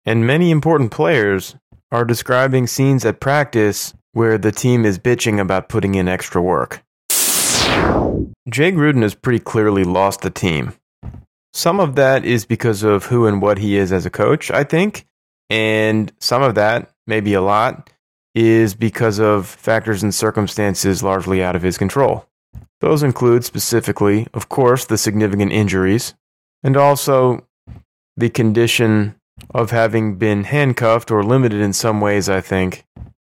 and 0.05 0.27
many 0.27 0.51
important 0.51 0.91
players 0.91 1.55
are 1.91 2.05
describing 2.05 2.67
scenes 2.67 3.05
at 3.05 3.19
practice 3.19 3.93
where 4.11 4.37
the 4.37 4.51
team 4.51 4.85
is 4.85 4.99
bitching 4.99 5.39
about 5.39 5.69
putting 5.69 5.95
in 5.95 6.07
extra 6.07 6.41
work. 6.41 6.83
Jay 8.49 8.71
Gruden 8.71 9.01
has 9.01 9.13
pretty 9.13 9.39
clearly 9.39 9.83
lost 9.83 10.21
the 10.21 10.29
team. 10.29 10.73
Some 11.53 11.79
of 11.79 11.95
that 11.95 12.23
is 12.23 12.45
because 12.45 12.83
of 12.83 13.05
who 13.05 13.25
and 13.25 13.41
what 13.41 13.57
he 13.57 13.77
is 13.77 13.91
as 13.91 14.05
a 14.05 14.09
coach, 14.09 14.51
I 14.51 14.63
think, 14.63 15.05
and 15.49 16.11
some 16.19 16.41
of 16.41 16.55
that, 16.55 16.91
maybe 17.05 17.33
a 17.33 17.41
lot, 17.41 17.89
is 18.35 18.75
because 18.75 19.19
of 19.19 19.47
factors 19.47 20.03
and 20.03 20.13
circumstances 20.13 21.01
largely 21.01 21.41
out 21.41 21.55
of 21.55 21.63
his 21.63 21.77
control. 21.77 22.27
Those 22.81 23.03
include 23.03 23.43
specifically, 23.43 24.27
of 24.33 24.49
course, 24.49 24.85
the 24.85 24.97
significant 24.97 25.51
injuries, 25.51 26.13
and 26.63 26.77
also 26.77 27.45
the 28.15 28.29
condition 28.29 29.15
of 29.53 29.71
having 29.71 30.17
been 30.17 30.43
handcuffed 30.43 31.11
or 31.11 31.23
limited 31.23 31.61
in 31.61 31.73
some 31.73 32.01
ways, 32.01 32.29
I 32.29 32.41
think, 32.41 32.85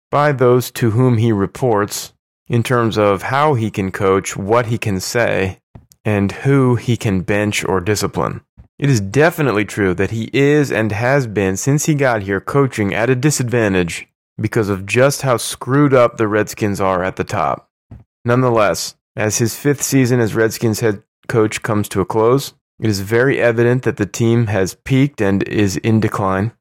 by 0.09 0.31
those 0.31 0.71
to 0.71 0.91
whom 0.91 1.17
he 1.17 1.31
reports 1.31 2.13
in 2.47 2.63
terms 2.63 2.97
of 2.97 3.23
how 3.23 3.53
he 3.53 3.71
can 3.71 3.91
coach, 3.91 4.35
what 4.35 4.65
he 4.67 4.77
can 4.77 4.99
say, 4.99 5.59
and 6.03 6.31
who 6.31 6.75
he 6.75 6.97
can 6.97 7.21
bench 7.21 7.63
or 7.63 7.79
discipline. 7.79 8.41
It 8.77 8.89
is 8.89 8.99
definitely 8.99 9.65
true 9.65 9.93
that 9.93 10.11
he 10.11 10.29
is 10.33 10.71
and 10.71 10.91
has 10.91 11.27
been 11.27 11.55
since 11.55 11.85
he 11.85 11.93
got 11.93 12.23
here 12.23 12.41
coaching 12.41 12.93
at 12.93 13.09
a 13.09 13.15
disadvantage 13.15 14.07
because 14.41 14.69
of 14.69 14.85
just 14.85 15.21
how 15.21 15.37
screwed 15.37 15.93
up 15.93 16.17
the 16.17 16.27
Redskins 16.27 16.81
are 16.81 17.03
at 17.03 17.15
the 17.15 17.23
top. 17.23 17.69
Nonetheless, 18.25 18.95
as 19.15 19.37
his 19.37 19.57
fifth 19.57 19.81
season 19.81 20.19
as 20.19 20.35
Redskins 20.35 20.79
head 20.79 21.03
coach 21.27 21.61
comes 21.61 21.89
to 21.89 22.01
a 22.01 22.05
close, 22.05 22.53
it 22.79 22.89
is 22.89 23.01
very 23.01 23.39
evident 23.39 23.83
that 23.83 23.97
the 23.97 24.05
team 24.05 24.47
has 24.47 24.75
peaked 24.83 25.21
and 25.21 25.43
is 25.47 25.77
in 25.77 25.99
decline, 25.99 26.51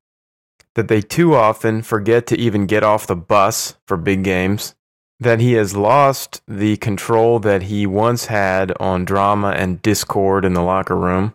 that 0.74 0.88
they 0.88 1.00
too 1.00 1.34
often 1.34 1.82
forget 1.82 2.26
to 2.26 2.38
even 2.38 2.66
get 2.66 2.82
off 2.82 3.06
the 3.06 3.16
bus 3.16 3.76
for 3.86 3.96
big 3.96 4.22
games, 4.22 4.74
that 5.18 5.40
he 5.40 5.52
has 5.52 5.76
lost 5.76 6.42
the 6.46 6.76
control 6.78 7.38
that 7.40 7.64
he 7.64 7.86
once 7.86 8.26
had 8.26 8.72
on 8.80 9.04
drama 9.04 9.50
and 9.50 9.82
discord 9.82 10.44
in 10.44 10.54
the 10.54 10.62
locker 10.62 10.96
room, 10.96 11.34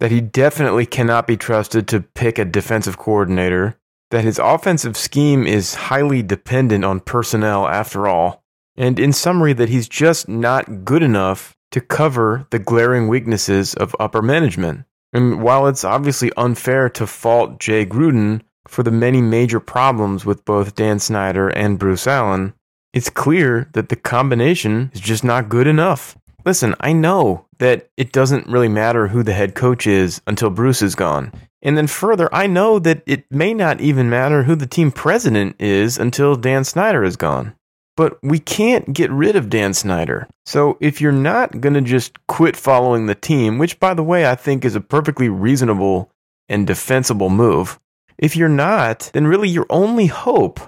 that 0.00 0.10
he 0.10 0.20
definitely 0.20 0.86
cannot 0.86 1.26
be 1.26 1.36
trusted 1.36 1.86
to 1.88 2.00
pick 2.00 2.38
a 2.38 2.44
defensive 2.44 2.98
coordinator, 2.98 3.78
that 4.10 4.24
his 4.24 4.38
offensive 4.38 4.96
scheme 4.96 5.46
is 5.46 5.74
highly 5.74 6.22
dependent 6.22 6.84
on 6.84 7.00
personnel 7.00 7.66
after 7.66 8.06
all, 8.06 8.41
and 8.76 8.98
in 8.98 9.12
summary, 9.12 9.52
that 9.54 9.68
he's 9.68 9.88
just 9.88 10.28
not 10.28 10.84
good 10.84 11.02
enough 11.02 11.56
to 11.72 11.80
cover 11.80 12.46
the 12.50 12.58
glaring 12.58 13.08
weaknesses 13.08 13.74
of 13.74 13.96
upper 13.98 14.22
management. 14.22 14.84
And 15.12 15.42
while 15.42 15.66
it's 15.66 15.84
obviously 15.84 16.32
unfair 16.36 16.88
to 16.90 17.06
fault 17.06 17.60
Jay 17.60 17.84
Gruden 17.84 18.42
for 18.66 18.82
the 18.82 18.90
many 18.90 19.20
major 19.20 19.60
problems 19.60 20.24
with 20.24 20.44
both 20.44 20.74
Dan 20.74 20.98
Snyder 20.98 21.48
and 21.48 21.78
Bruce 21.78 22.06
Allen, 22.06 22.54
it's 22.92 23.10
clear 23.10 23.68
that 23.72 23.88
the 23.88 23.96
combination 23.96 24.90
is 24.94 25.00
just 25.00 25.24
not 25.24 25.48
good 25.48 25.66
enough. 25.66 26.16
Listen, 26.44 26.74
I 26.80 26.92
know 26.92 27.46
that 27.58 27.88
it 27.96 28.12
doesn't 28.12 28.48
really 28.48 28.68
matter 28.68 29.08
who 29.08 29.22
the 29.22 29.32
head 29.32 29.54
coach 29.54 29.86
is 29.86 30.20
until 30.26 30.50
Bruce 30.50 30.82
is 30.82 30.94
gone. 30.94 31.32
And 31.62 31.78
then 31.78 31.86
further, 31.86 32.28
I 32.34 32.48
know 32.48 32.78
that 32.80 33.02
it 33.06 33.24
may 33.30 33.54
not 33.54 33.80
even 33.80 34.10
matter 34.10 34.42
who 34.42 34.56
the 34.56 34.66
team 34.66 34.90
president 34.90 35.56
is 35.60 35.96
until 35.96 36.34
Dan 36.34 36.64
Snyder 36.64 37.04
is 37.04 37.16
gone. 37.16 37.54
But 37.96 38.18
we 38.22 38.38
can't 38.38 38.92
get 38.92 39.10
rid 39.10 39.36
of 39.36 39.50
Dan 39.50 39.74
Snyder. 39.74 40.26
So 40.46 40.78
if 40.80 41.00
you're 41.00 41.12
not 41.12 41.60
going 41.60 41.74
to 41.74 41.82
just 41.82 42.26
quit 42.26 42.56
following 42.56 43.06
the 43.06 43.14
team, 43.14 43.58
which 43.58 43.78
by 43.78 43.94
the 43.94 44.02
way 44.02 44.26
I 44.26 44.34
think 44.34 44.64
is 44.64 44.74
a 44.74 44.80
perfectly 44.80 45.28
reasonable 45.28 46.10
and 46.48 46.66
defensible 46.66 47.28
move, 47.28 47.78
if 48.18 48.36
you're 48.36 48.48
not, 48.48 49.10
then 49.12 49.26
really 49.26 49.48
your 49.48 49.66
only 49.68 50.06
hope 50.06 50.60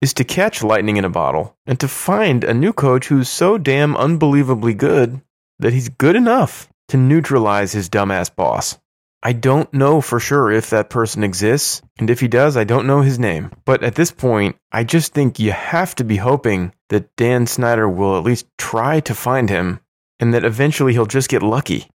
is 0.00 0.14
to 0.14 0.24
catch 0.24 0.62
lightning 0.62 0.96
in 0.96 1.04
a 1.04 1.10
bottle 1.10 1.56
and 1.66 1.78
to 1.80 1.88
find 1.88 2.44
a 2.44 2.54
new 2.54 2.72
coach 2.72 3.08
who's 3.08 3.28
so 3.28 3.58
damn 3.58 3.96
unbelievably 3.96 4.74
good 4.74 5.20
that 5.58 5.72
he's 5.72 5.88
good 5.88 6.16
enough 6.16 6.68
to 6.88 6.96
neutralize 6.96 7.72
his 7.72 7.88
dumbass 7.88 8.34
boss. 8.34 8.78
I 9.22 9.32
don't 9.34 9.72
know 9.74 10.00
for 10.00 10.18
sure 10.18 10.50
if 10.50 10.70
that 10.70 10.88
person 10.88 11.22
exists, 11.22 11.82
and 11.98 12.08
if 12.08 12.20
he 12.20 12.28
does, 12.28 12.56
I 12.56 12.64
don't 12.64 12.86
know 12.86 13.02
his 13.02 13.18
name. 13.18 13.52
But 13.66 13.82
at 13.82 13.94
this 13.94 14.10
point, 14.10 14.56
I 14.72 14.82
just 14.82 15.12
think 15.12 15.38
you 15.38 15.52
have 15.52 15.94
to 15.96 16.04
be 16.04 16.16
hoping 16.16 16.72
that 16.88 17.14
Dan 17.16 17.46
Snyder 17.46 17.86
will 17.86 18.16
at 18.16 18.24
least 18.24 18.46
try 18.56 19.00
to 19.00 19.14
find 19.14 19.50
him, 19.50 19.80
and 20.18 20.32
that 20.32 20.44
eventually 20.44 20.94
he'll 20.94 21.04
just 21.04 21.28
get 21.28 21.42
lucky. 21.42 21.86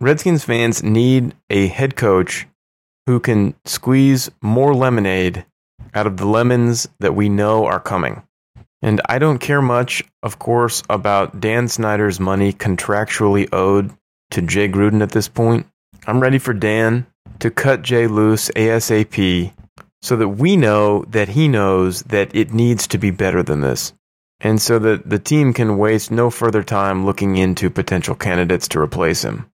Redskins 0.00 0.42
fans 0.42 0.82
need 0.82 1.34
a 1.48 1.68
head 1.68 1.94
coach 1.94 2.48
who 3.06 3.20
can 3.20 3.54
squeeze 3.64 4.30
more 4.42 4.74
lemonade 4.74 5.46
out 5.94 6.08
of 6.08 6.16
the 6.16 6.26
lemons 6.26 6.88
that 6.98 7.14
we 7.14 7.28
know 7.28 7.64
are 7.66 7.80
coming. 7.80 8.22
And 8.80 9.00
I 9.08 9.20
don't 9.20 9.38
care 9.38 9.62
much, 9.62 10.02
of 10.24 10.40
course, 10.40 10.82
about 10.90 11.40
Dan 11.40 11.68
Snyder's 11.68 12.18
money 12.18 12.52
contractually 12.52 13.48
owed 13.52 13.92
to 14.32 14.42
Jay 14.42 14.68
Gruden 14.68 15.02
at 15.02 15.12
this 15.12 15.28
point. 15.28 15.66
I'm 16.06 16.20
ready 16.20 16.38
for 16.38 16.52
Dan 16.52 17.06
to 17.38 17.50
cut 17.50 17.82
Jay 17.82 18.06
loose 18.06 18.50
ASAP 18.56 19.52
so 20.00 20.16
that 20.16 20.28
we 20.28 20.56
know 20.56 21.04
that 21.08 21.28
he 21.30 21.46
knows 21.46 22.02
that 22.04 22.34
it 22.34 22.52
needs 22.52 22.86
to 22.88 22.98
be 22.98 23.10
better 23.10 23.42
than 23.42 23.60
this. 23.60 23.92
and 24.44 24.60
so 24.60 24.76
that 24.80 25.08
the 25.08 25.20
team 25.20 25.52
can 25.52 25.78
waste 25.78 26.10
no 26.10 26.28
further 26.28 26.64
time 26.64 27.06
looking 27.06 27.36
into 27.36 27.70
potential 27.70 28.16
candidates 28.16 28.66
to 28.66 28.80
replace 28.80 29.22
him. 29.22 29.46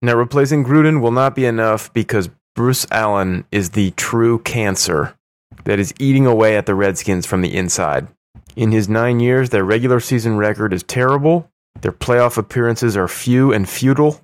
Now, 0.00 0.14
replacing 0.14 0.64
Gruden 0.64 1.00
will 1.00 1.10
not 1.10 1.34
be 1.34 1.44
enough 1.44 1.92
because 1.92 2.30
Bruce 2.54 2.86
Allen 2.92 3.44
is 3.50 3.70
the 3.70 3.90
true 3.92 4.38
cancer 4.38 5.16
that 5.64 5.80
is 5.80 5.92
eating 5.98 6.24
away 6.24 6.56
at 6.56 6.66
the 6.66 6.76
Redskins 6.76 7.26
from 7.26 7.42
the 7.42 7.52
inside. 7.52 8.06
In 8.54 8.70
his 8.70 8.88
nine 8.88 9.18
years, 9.18 9.50
their 9.50 9.64
regular 9.64 9.98
season 9.98 10.36
record 10.36 10.72
is 10.72 10.84
terrible. 10.84 11.50
Their 11.80 11.90
playoff 11.90 12.38
appearances 12.38 12.96
are 12.96 13.08
few 13.08 13.52
and 13.52 13.68
futile. 13.68 14.20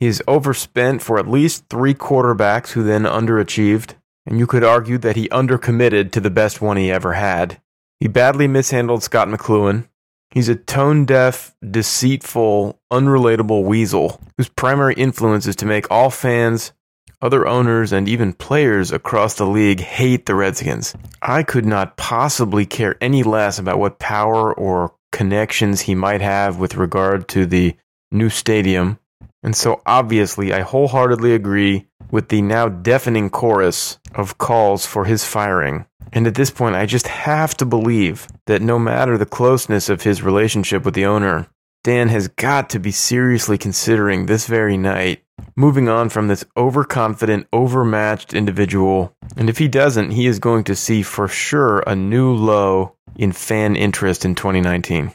He's 0.00 0.22
overspent 0.28 1.02
for 1.02 1.18
at 1.18 1.28
least 1.28 1.64
three 1.68 1.94
quarterbacks 1.94 2.70
who 2.70 2.84
then 2.84 3.02
underachieved, 3.02 3.94
and 4.26 4.38
you 4.38 4.46
could 4.46 4.62
argue 4.62 4.98
that 4.98 5.16
he 5.16 5.28
undercommitted 5.30 6.12
to 6.12 6.20
the 6.20 6.30
best 6.30 6.60
one 6.60 6.76
he 6.76 6.90
ever 6.90 7.14
had. 7.14 7.60
He 7.98 8.06
badly 8.06 8.46
mishandled 8.46 9.02
Scot 9.02 9.28
McCloughan. 9.28 9.88
He's 10.30 10.48
a 10.48 10.54
tone 10.54 11.04
deaf, 11.04 11.56
deceitful, 11.68 12.78
unrelatable 12.92 13.64
weasel 13.64 14.20
whose 14.36 14.48
primary 14.48 14.94
influence 14.94 15.46
is 15.46 15.56
to 15.56 15.66
make 15.66 15.90
all 15.90 16.10
fans, 16.10 16.72
other 17.20 17.46
owners, 17.46 17.92
and 17.92 18.08
even 18.08 18.34
players 18.34 18.92
across 18.92 19.34
the 19.34 19.46
league 19.46 19.80
hate 19.80 20.26
the 20.26 20.34
Redskins. 20.34 20.94
I 21.22 21.42
could 21.42 21.66
not 21.66 21.96
possibly 21.96 22.66
care 22.66 22.96
any 23.00 23.24
less 23.24 23.58
about 23.58 23.78
what 23.78 23.98
power 23.98 24.52
or 24.52 24.94
connections 25.10 25.80
he 25.80 25.94
might 25.94 26.20
have 26.20 26.58
with 26.58 26.76
regard 26.76 27.26
to 27.28 27.46
the 27.46 27.74
new 28.12 28.30
stadium. 28.30 28.98
And 29.42 29.56
so 29.56 29.82
obviously, 29.86 30.52
I 30.52 30.60
wholeheartedly 30.60 31.34
agree 31.34 31.86
with 32.10 32.28
the 32.28 32.42
now 32.42 32.68
deafening 32.68 33.30
chorus 33.30 33.98
of 34.14 34.38
calls 34.38 34.86
for 34.86 35.04
his 35.04 35.24
firing. 35.24 35.86
And 36.12 36.26
at 36.26 36.34
this 36.34 36.50
point, 36.50 36.74
I 36.74 36.86
just 36.86 37.06
have 37.08 37.56
to 37.58 37.66
believe 37.66 38.26
that 38.46 38.62
no 38.62 38.78
matter 38.78 39.18
the 39.18 39.26
closeness 39.26 39.88
of 39.88 40.02
his 40.02 40.22
relationship 40.22 40.84
with 40.84 40.94
the 40.94 41.06
owner, 41.06 41.48
Dan 41.84 42.08
has 42.08 42.28
got 42.28 42.70
to 42.70 42.78
be 42.78 42.90
seriously 42.90 43.58
considering 43.58 44.26
this 44.26 44.46
very 44.46 44.76
night 44.76 45.22
moving 45.56 45.88
on 45.88 46.08
from 46.08 46.28
this 46.28 46.44
overconfident, 46.56 47.46
overmatched 47.52 48.34
individual. 48.34 49.14
And 49.36 49.48
if 49.48 49.58
he 49.58 49.68
doesn't, 49.68 50.12
he 50.12 50.26
is 50.26 50.38
going 50.38 50.64
to 50.64 50.76
see 50.76 51.02
for 51.02 51.28
sure 51.28 51.80
a 51.80 51.94
new 51.94 52.32
low 52.32 52.94
in 53.16 53.32
fan 53.32 53.76
interest 53.76 54.24
in 54.24 54.34
2019. 54.34 55.12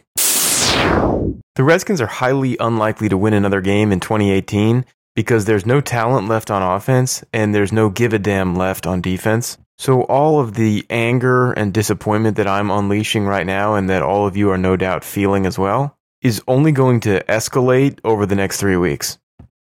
The 1.56 1.64
Redskins 1.64 2.02
are 2.02 2.08
highly 2.08 2.58
unlikely 2.60 3.10
to 3.10 3.18
win 3.18 3.34
another 3.34 3.62
game 3.62 3.92
in 3.92 4.00
2018 4.00 4.86
because 5.16 5.46
there's 5.46 5.66
no 5.66 5.82
talent 5.82 6.28
left 6.28 6.50
on 6.50 6.64
offense 6.64 7.24
and 7.32 7.54
there's 7.54 7.72
no 7.72 7.90
give 7.90 8.14
a 8.14 8.20
damn 8.20 8.56
left 8.56 8.88
on 8.88 9.02
defense. 9.02 9.58
So, 9.78 10.04
all 10.04 10.40
of 10.40 10.54
the 10.54 10.86
anger 10.90 11.52
and 11.52 11.74
disappointment 11.74 12.38
that 12.38 12.48
I'm 12.48 12.70
unleashing 12.70 13.26
right 13.26 13.46
now, 13.46 13.76
and 13.76 13.90
that 13.90 14.04
all 14.04 14.28
of 14.28 14.38
you 14.38 14.52
are 14.52 14.58
no 14.58 14.78
doubt 14.78 15.04
feeling 15.04 15.46
as 15.46 15.58
well, 15.58 15.98
is 16.22 16.42
only 16.48 16.72
going 16.72 17.00
to 17.02 17.24
escalate 17.26 18.00
over 18.04 18.26
the 18.26 18.36
next 18.36 18.60
three 18.60 18.78
weeks. 18.78 19.18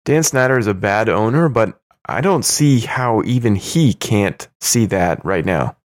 Dan 0.05 0.23
Snyder 0.23 0.57
is 0.57 0.67
a 0.67 0.73
bad 0.73 1.09
owner, 1.09 1.47
but 1.47 1.79
I 2.05 2.21
don't 2.21 2.43
see 2.43 2.79
how 2.79 3.21
even 3.23 3.55
he 3.55 3.93
can't 3.93 4.47
see 4.59 4.87
that 4.87 5.23
right 5.23 5.45
now. 5.45 5.77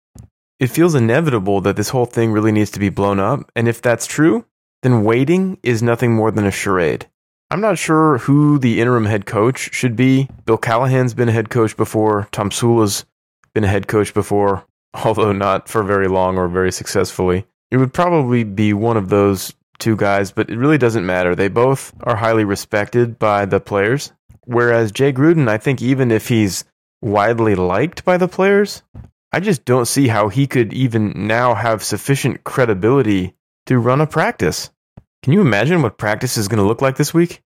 It 0.58 0.68
feels 0.68 0.94
inevitable 0.94 1.60
that 1.60 1.76
this 1.76 1.90
whole 1.90 2.06
thing 2.06 2.32
really 2.32 2.52
needs 2.52 2.70
to 2.72 2.80
be 2.80 2.88
blown 2.88 3.20
up, 3.20 3.50
and 3.54 3.68
if 3.68 3.82
that's 3.82 4.06
true, 4.06 4.46
then 4.84 5.02
waiting 5.02 5.56
is 5.62 5.82
nothing 5.82 6.14
more 6.14 6.30
than 6.30 6.44
a 6.44 6.50
charade. 6.50 7.06
I'm 7.50 7.62
not 7.62 7.78
sure 7.78 8.18
who 8.18 8.58
the 8.58 8.82
interim 8.82 9.06
head 9.06 9.24
coach 9.24 9.72
should 9.72 9.96
be. 9.96 10.28
Bill 10.44 10.58
Callahan's 10.58 11.14
been 11.14 11.30
a 11.30 11.32
head 11.32 11.48
coach 11.48 11.74
before. 11.74 12.28
Tomsula's 12.32 13.06
been 13.54 13.64
a 13.64 13.68
head 13.68 13.88
coach 13.88 14.12
before, 14.12 14.66
although 15.04 15.32
not 15.32 15.70
for 15.70 15.82
very 15.82 16.06
long 16.06 16.36
or 16.36 16.48
very 16.48 16.70
successfully. 16.70 17.46
It 17.70 17.78
would 17.78 17.94
probably 17.94 18.44
be 18.44 18.74
one 18.74 18.98
of 18.98 19.08
those 19.08 19.54
two 19.78 19.96
guys, 19.96 20.32
but 20.32 20.50
it 20.50 20.58
really 20.58 20.76
doesn't 20.76 21.06
matter. 21.06 21.34
They 21.34 21.48
both 21.48 21.94
are 22.02 22.16
highly 22.16 22.44
respected 22.44 23.18
by 23.18 23.46
the 23.46 23.60
players. 23.60 24.12
Whereas 24.44 24.92
Jay 24.92 25.14
Gruden, 25.14 25.48
I 25.48 25.56
think 25.56 25.80
even 25.80 26.10
if 26.10 26.28
he's 26.28 26.64
widely 27.00 27.54
liked 27.54 28.04
by 28.04 28.18
the 28.18 28.28
players, 28.28 28.82
I 29.32 29.40
just 29.40 29.64
don't 29.64 29.88
see 29.88 30.08
how 30.08 30.28
he 30.28 30.46
could 30.46 30.74
even 30.74 31.26
now 31.26 31.54
have 31.54 31.82
sufficient 31.82 32.44
credibility 32.44 33.34
to 33.64 33.78
run 33.78 34.02
a 34.02 34.06
practice. 34.06 34.70
Can 35.24 35.32
you 35.32 35.40
imagine 35.40 35.80
what 35.80 35.96
practice 35.96 36.36
is 36.36 36.48
going 36.48 36.58
to 36.58 36.68
look 36.68 36.82
like 36.82 36.96
this 36.96 37.14
week? 37.14 37.40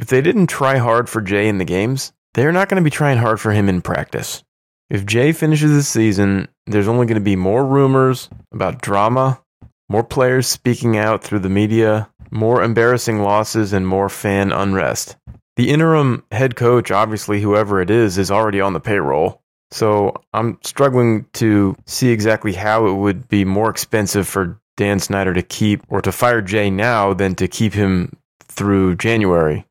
If 0.00 0.06
they 0.06 0.22
didn't 0.22 0.46
try 0.46 0.78
hard 0.78 1.10
for 1.10 1.20
Jay 1.20 1.46
in 1.46 1.58
the 1.58 1.66
games, 1.66 2.14
they're 2.32 2.52
not 2.52 2.70
going 2.70 2.82
to 2.82 2.84
be 2.84 2.88
trying 2.88 3.18
hard 3.18 3.38
for 3.38 3.52
him 3.52 3.68
in 3.68 3.82
practice. 3.82 4.42
If 4.88 5.04
Jay 5.04 5.32
finishes 5.32 5.72
the 5.72 5.82
season, 5.82 6.48
there's 6.66 6.88
only 6.88 7.04
going 7.04 7.20
to 7.20 7.20
be 7.20 7.36
more 7.36 7.66
rumors 7.66 8.30
about 8.50 8.80
drama, 8.80 9.42
more 9.90 10.04
players 10.04 10.46
speaking 10.46 10.96
out 10.96 11.22
through 11.22 11.40
the 11.40 11.50
media, 11.50 12.08
more 12.30 12.62
embarrassing 12.62 13.20
losses, 13.20 13.74
and 13.74 13.86
more 13.86 14.08
fan 14.08 14.50
unrest. 14.50 15.18
The 15.56 15.68
interim 15.68 16.24
head 16.32 16.56
coach, 16.56 16.90
obviously, 16.90 17.42
whoever 17.42 17.82
it 17.82 17.90
is, 17.90 18.16
is 18.16 18.30
already 18.30 18.62
on 18.62 18.72
the 18.72 18.80
payroll. 18.80 19.42
So 19.70 20.14
I'm 20.32 20.58
struggling 20.64 21.26
to 21.34 21.76
see 21.84 22.08
exactly 22.08 22.54
how 22.54 22.86
it 22.86 22.94
would 22.94 23.28
be 23.28 23.44
more 23.44 23.68
expensive 23.68 24.26
for 24.26 24.58
Dan 24.78 25.00
Snyder 25.00 25.34
to 25.34 25.42
keep 25.42 25.82
or 25.88 26.00
to 26.00 26.12
fire 26.12 26.40
Jay 26.40 26.70
now 26.70 27.12
than 27.12 27.34
to 27.34 27.48
keep 27.48 27.74
him 27.74 28.16
through 28.44 28.94
January. 28.94 29.66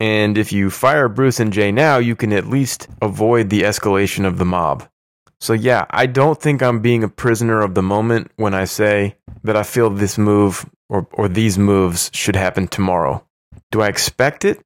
And 0.00 0.38
if 0.38 0.52
you 0.52 0.70
fire 0.70 1.08
Bruce 1.08 1.38
and 1.38 1.52
Jay 1.52 1.70
now, 1.70 1.98
you 1.98 2.16
can 2.16 2.32
at 2.32 2.46
least 2.46 2.88
avoid 3.02 3.50
the 3.50 3.62
escalation 3.62 4.24
of 4.24 4.38
the 4.38 4.44
mob. 4.44 4.88
So, 5.40 5.52
yeah, 5.52 5.86
I 5.90 6.06
don't 6.06 6.40
think 6.40 6.62
I'm 6.62 6.80
being 6.80 7.02
a 7.02 7.08
prisoner 7.08 7.60
of 7.60 7.74
the 7.74 7.82
moment 7.82 8.30
when 8.36 8.54
I 8.54 8.64
say 8.64 9.16
that 9.42 9.56
I 9.56 9.64
feel 9.64 9.90
this 9.90 10.16
move 10.16 10.64
or, 10.88 11.06
or 11.12 11.28
these 11.28 11.58
moves 11.58 12.10
should 12.14 12.36
happen 12.36 12.68
tomorrow. 12.68 13.26
Do 13.72 13.82
I 13.82 13.88
expect 13.88 14.44
it? 14.44 14.60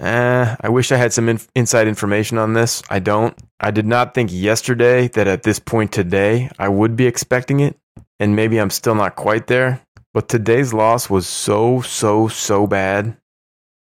Eh, 0.00 0.56
I 0.60 0.68
wish 0.68 0.90
I 0.90 0.96
had 0.96 1.12
some 1.12 1.28
in- 1.28 1.40
inside 1.54 1.86
information 1.86 2.36
on 2.38 2.54
this. 2.54 2.82
I 2.90 2.98
don't. 2.98 3.36
I 3.60 3.70
did 3.70 3.86
not 3.86 4.14
think 4.14 4.30
yesterday 4.32 5.06
that 5.08 5.28
at 5.28 5.44
this 5.44 5.60
point 5.60 5.92
today 5.92 6.50
I 6.58 6.68
would 6.68 6.96
be 6.96 7.06
expecting 7.06 7.60
it, 7.60 7.76
and 8.18 8.36
maybe 8.36 8.58
I'm 8.58 8.70
still 8.70 8.94
not 8.94 9.16
quite 9.16 9.46
there. 9.46 9.82
But 10.14 10.28
today's 10.28 10.74
loss 10.74 11.08
was 11.08 11.26
so, 11.26 11.80
so, 11.80 12.28
so 12.28 12.66
bad. 12.66 13.16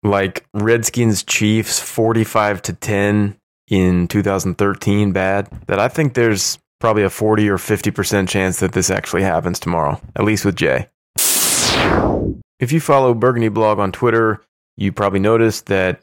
Like 0.02 0.44
Redskins 0.52 1.22
Chiefs 1.22 1.80
45 1.80 2.62
to 2.62 2.72
10 2.72 3.36
in 3.68 4.08
2013 4.08 5.12
bad 5.12 5.48
that 5.66 5.78
I 5.78 5.88
think 5.88 6.14
there's 6.14 6.58
probably 6.80 7.02
a 7.02 7.10
40 7.10 7.48
or 7.48 7.56
50% 7.56 8.28
chance 8.28 8.60
that 8.60 8.72
this 8.72 8.90
actually 8.90 9.22
happens 9.22 9.58
tomorrow, 9.58 10.00
at 10.14 10.24
least 10.24 10.44
with 10.44 10.56
Jay. 10.56 10.88
If 12.58 12.72
you 12.72 12.80
follow 12.80 13.14
Burgundy 13.14 13.48
Blog 13.48 13.78
on 13.78 13.92
Twitter, 13.92 14.42
you 14.76 14.92
probably 14.92 15.20
noticed 15.20 15.66
that 15.66 16.00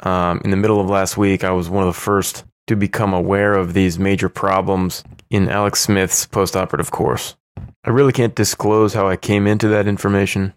um, 0.00 0.40
in 0.44 0.50
the 0.50 0.56
middle 0.56 0.80
of 0.80 0.88
last 0.88 1.16
week, 1.16 1.44
I 1.44 1.50
was 1.50 1.68
one 1.68 1.86
of 1.86 1.94
the 1.94 2.00
first 2.00 2.44
to 2.66 2.76
become 2.76 3.12
aware 3.12 3.54
of 3.54 3.74
these 3.74 3.98
major 3.98 4.28
problems 4.28 5.04
in 5.30 5.48
Alex 5.48 5.80
Smith's 5.80 6.26
postoperative 6.26 6.90
course. 6.90 7.36
I 7.84 7.90
really 7.90 8.12
can't 8.12 8.34
disclose 8.34 8.94
how 8.94 9.08
I 9.08 9.16
came 9.16 9.46
into 9.46 9.68
that 9.68 9.86
information, 9.86 10.54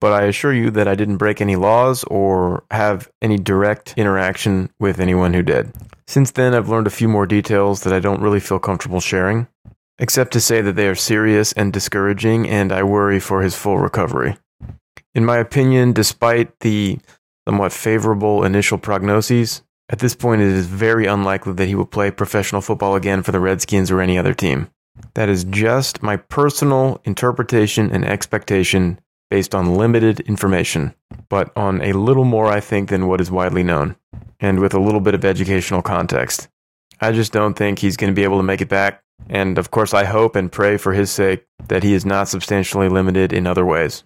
but 0.00 0.12
I 0.12 0.24
assure 0.24 0.52
you 0.52 0.70
that 0.72 0.88
I 0.88 0.94
didn't 0.94 1.16
break 1.16 1.40
any 1.40 1.56
laws 1.56 2.04
or 2.04 2.64
have 2.70 3.10
any 3.22 3.38
direct 3.38 3.94
interaction 3.96 4.70
with 4.78 5.00
anyone 5.00 5.32
who 5.32 5.42
did. 5.42 5.72
Since 6.06 6.32
then, 6.32 6.54
I've 6.54 6.68
learned 6.68 6.86
a 6.86 6.90
few 6.90 7.08
more 7.08 7.26
details 7.26 7.82
that 7.82 7.92
I 7.92 8.00
don't 8.00 8.20
really 8.20 8.40
feel 8.40 8.58
comfortable 8.58 9.00
sharing, 9.00 9.48
except 9.98 10.32
to 10.34 10.40
say 10.40 10.60
that 10.60 10.76
they 10.76 10.88
are 10.88 10.94
serious 10.94 11.52
and 11.52 11.72
discouraging, 11.72 12.48
and 12.48 12.72
I 12.72 12.82
worry 12.82 13.20
for 13.20 13.42
his 13.42 13.56
full 13.56 13.78
recovery. 13.78 14.36
In 15.14 15.24
my 15.24 15.38
opinion, 15.38 15.92
despite 15.92 16.60
the 16.60 16.98
somewhat 17.48 17.72
favorable 17.72 18.44
initial 18.44 18.78
prognoses, 18.78 19.62
at 19.88 20.00
this 20.00 20.14
point 20.14 20.42
it 20.42 20.48
is 20.48 20.66
very 20.66 21.06
unlikely 21.06 21.52
that 21.54 21.66
he 21.66 21.74
will 21.74 21.86
play 21.86 22.10
professional 22.10 22.60
football 22.60 22.96
again 22.96 23.22
for 23.22 23.32
the 23.32 23.40
Redskins 23.40 23.90
or 23.90 24.00
any 24.00 24.18
other 24.18 24.34
team. 24.34 24.68
That 25.14 25.28
is 25.28 25.44
just 25.44 26.02
my 26.02 26.16
personal 26.16 27.00
interpretation 27.04 27.90
and 27.90 28.04
expectation 28.04 28.98
based 29.30 29.54
on 29.54 29.76
limited 29.76 30.20
information, 30.20 30.94
but 31.28 31.50
on 31.56 31.82
a 31.82 31.92
little 31.92 32.24
more, 32.24 32.46
I 32.46 32.60
think, 32.60 32.88
than 32.88 33.06
what 33.06 33.20
is 33.20 33.30
widely 33.30 33.62
known, 33.62 33.96
and 34.40 34.60
with 34.60 34.72
a 34.72 34.80
little 34.80 35.00
bit 35.00 35.14
of 35.14 35.24
educational 35.24 35.82
context. 35.82 36.48
I 37.00 37.12
just 37.12 37.32
don't 37.32 37.54
think 37.54 37.78
he's 37.78 37.96
going 37.96 38.10
to 38.10 38.16
be 38.16 38.24
able 38.24 38.38
to 38.38 38.44
make 38.44 38.60
it 38.60 38.68
back, 38.68 39.02
and 39.28 39.58
of 39.58 39.70
course, 39.70 39.92
I 39.92 40.04
hope 40.04 40.36
and 40.36 40.50
pray 40.50 40.76
for 40.76 40.92
his 40.92 41.10
sake 41.10 41.44
that 41.68 41.82
he 41.82 41.92
is 41.92 42.06
not 42.06 42.28
substantially 42.28 42.88
limited 42.88 43.32
in 43.32 43.46
other 43.46 43.66
ways. 43.66 44.04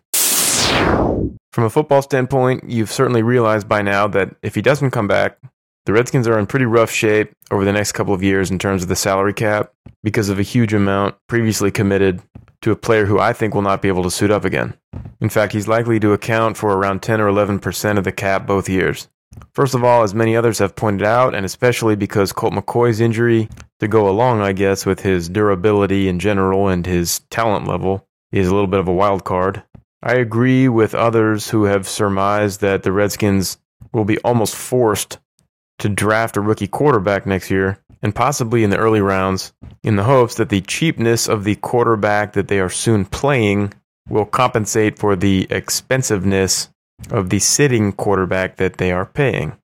From 1.53 1.64
a 1.64 1.71
football 1.71 2.03
standpoint, 2.03 2.64
you've 2.66 2.93
certainly 2.93 3.23
realized 3.23 3.69
by 3.69 3.83
now 3.83 4.09
that 4.09 4.35
if 4.43 4.55
he 4.55 4.62
doesn't 4.62 4.93
come 4.93 5.09
back, 5.09 5.38
the 5.87 5.93
Redskins 5.93 6.29
are 6.29 6.38
in 6.38 6.47
pretty 6.47 6.66
rough 6.66 6.90
shape 6.90 7.33
over 7.51 7.64
the 7.64 7.73
next 7.73 7.93
couple 7.93 8.14
of 8.14 8.23
years 8.23 8.51
in 8.51 8.59
terms 8.59 8.83
of 8.83 8.88
the 8.88 8.97
salary 8.97 9.33
cap 9.33 9.73
because 10.03 10.29
of 10.29 10.38
a 10.38 10.43
huge 10.43 10.75
amount 10.75 11.14
previously 11.27 11.71
committed 11.71 12.23
to 12.62 12.71
a 12.71 12.77
player 12.77 13.07
who 13.07 13.19
I 13.19 13.33
think 13.33 13.55
will 13.55 13.62
not 13.62 13.81
be 13.81 13.88
able 13.88 14.03
to 14.03 14.11
suit 14.11 14.31
up 14.31 14.45
again. 14.45 14.75
In 15.21 15.31
fact, 15.31 15.53
he's 15.53 15.69
likely 15.69 15.99
to 16.01 16.12
account 16.12 16.57
for 16.57 16.77
around 16.77 17.03
10 17.03 17.21
or 17.21 17.29
11% 17.31 17.99
of 17.99 18.05
the 18.05 18.12
cap 18.12 18.47
both 18.47 18.69
years. 18.69 19.09
First 19.55 19.75
of 19.75 19.85
all, 19.85 20.03
as 20.03 20.14
many 20.14 20.37
others 20.37 20.59
have 20.59 20.77
pointed 20.77 21.07
out, 21.07 21.35
and 21.35 21.47
especially 21.47 21.97
because 21.97 22.33
Colt 22.33 22.53
McCoy's 22.53 23.01
injury, 23.01 23.49
to 23.79 23.88
go 23.88 24.09
along, 24.09 24.43
I 24.43 24.53
guess, 24.53 24.85
with 24.85 25.01
his 25.01 25.29
durability 25.29 26.09
in 26.09 26.19
general 26.19 26.69
and 26.69 26.85
his 26.85 27.21
talent 27.31 27.66
level, 27.66 28.07
is 28.33 28.49
a 28.49 28.53
little 28.53 28.66
bit 28.66 28.81
of 28.81 28.88
a 28.88 28.93
wild 28.93 29.25
card. 29.25 29.62
I 30.03 30.14
agree 30.14 30.69
with 30.69 30.95
others 30.95 31.51
who 31.51 31.64
have 31.64 31.88
surmised 31.88 32.61
that 32.61 32.83
the 32.83 32.93
Redskins 32.93 33.59
will 33.93 34.05
be 34.05 34.19
almost 34.19 34.55
forced 34.55 35.19
to 35.81 35.88
draft 35.88 36.37
a 36.37 36.40
rookie 36.40 36.69
quarterback 36.69 37.27
next 37.27 37.51
year, 37.51 37.79
and 38.03 38.14
possibly 38.14 38.64
in 38.64 38.71
the 38.71 38.79
early 38.79 39.01
rounds, 39.01 39.53
in 39.83 39.97
the 39.97 40.05
hopes 40.05 40.37
that 40.37 40.49
the 40.49 40.61
cheapness 40.61 41.29
of 41.29 41.45
the 41.45 41.57
quarterback 41.57 42.33
that 42.35 42.49
they 42.49 42.61
are 42.61 42.71
soon 42.71 43.05
playing 43.05 43.73
will 44.09 44.27
compensate 44.27 44.99
for 44.99 45.16
the 45.16 45.47
expensiveness 45.51 46.71
of 47.11 47.31
the 47.31 47.38
sitting 47.38 47.93
quarterback 47.93 48.57
that 48.57 48.77
they 48.77 48.93
are 48.93 49.07
paying. 49.07 49.57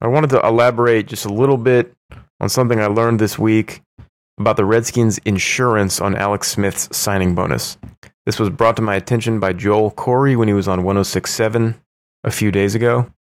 I 0.00 0.08
wanted 0.08 0.30
to 0.30 0.46
elaborate 0.46 1.06
just 1.06 1.24
a 1.24 1.32
little 1.32 1.56
bit 1.56 1.94
on 2.40 2.48
something 2.48 2.80
I 2.80 2.86
learned 2.86 3.20
this 3.20 3.38
week 3.38 3.82
about 4.38 4.56
the 4.56 4.64
Redskins' 4.64 5.18
insurance 5.18 6.00
on 6.00 6.16
Alex 6.16 6.48
Smith's 6.48 6.96
signing 6.96 7.34
bonus. 7.34 7.76
This 8.26 8.38
was 8.38 8.50
brought 8.50 8.76
to 8.76 8.82
my 8.82 8.96
attention 8.96 9.40
by 9.40 9.52
Joel 9.52 9.90
Corry 9.90 10.36
when 10.36 10.48
he 10.48 10.54
was 10.54 10.68
on 10.68 10.82
1067 10.82 11.80
a 12.24 12.30
few 12.30 12.50
days 12.50 12.74
ago. 12.74 13.12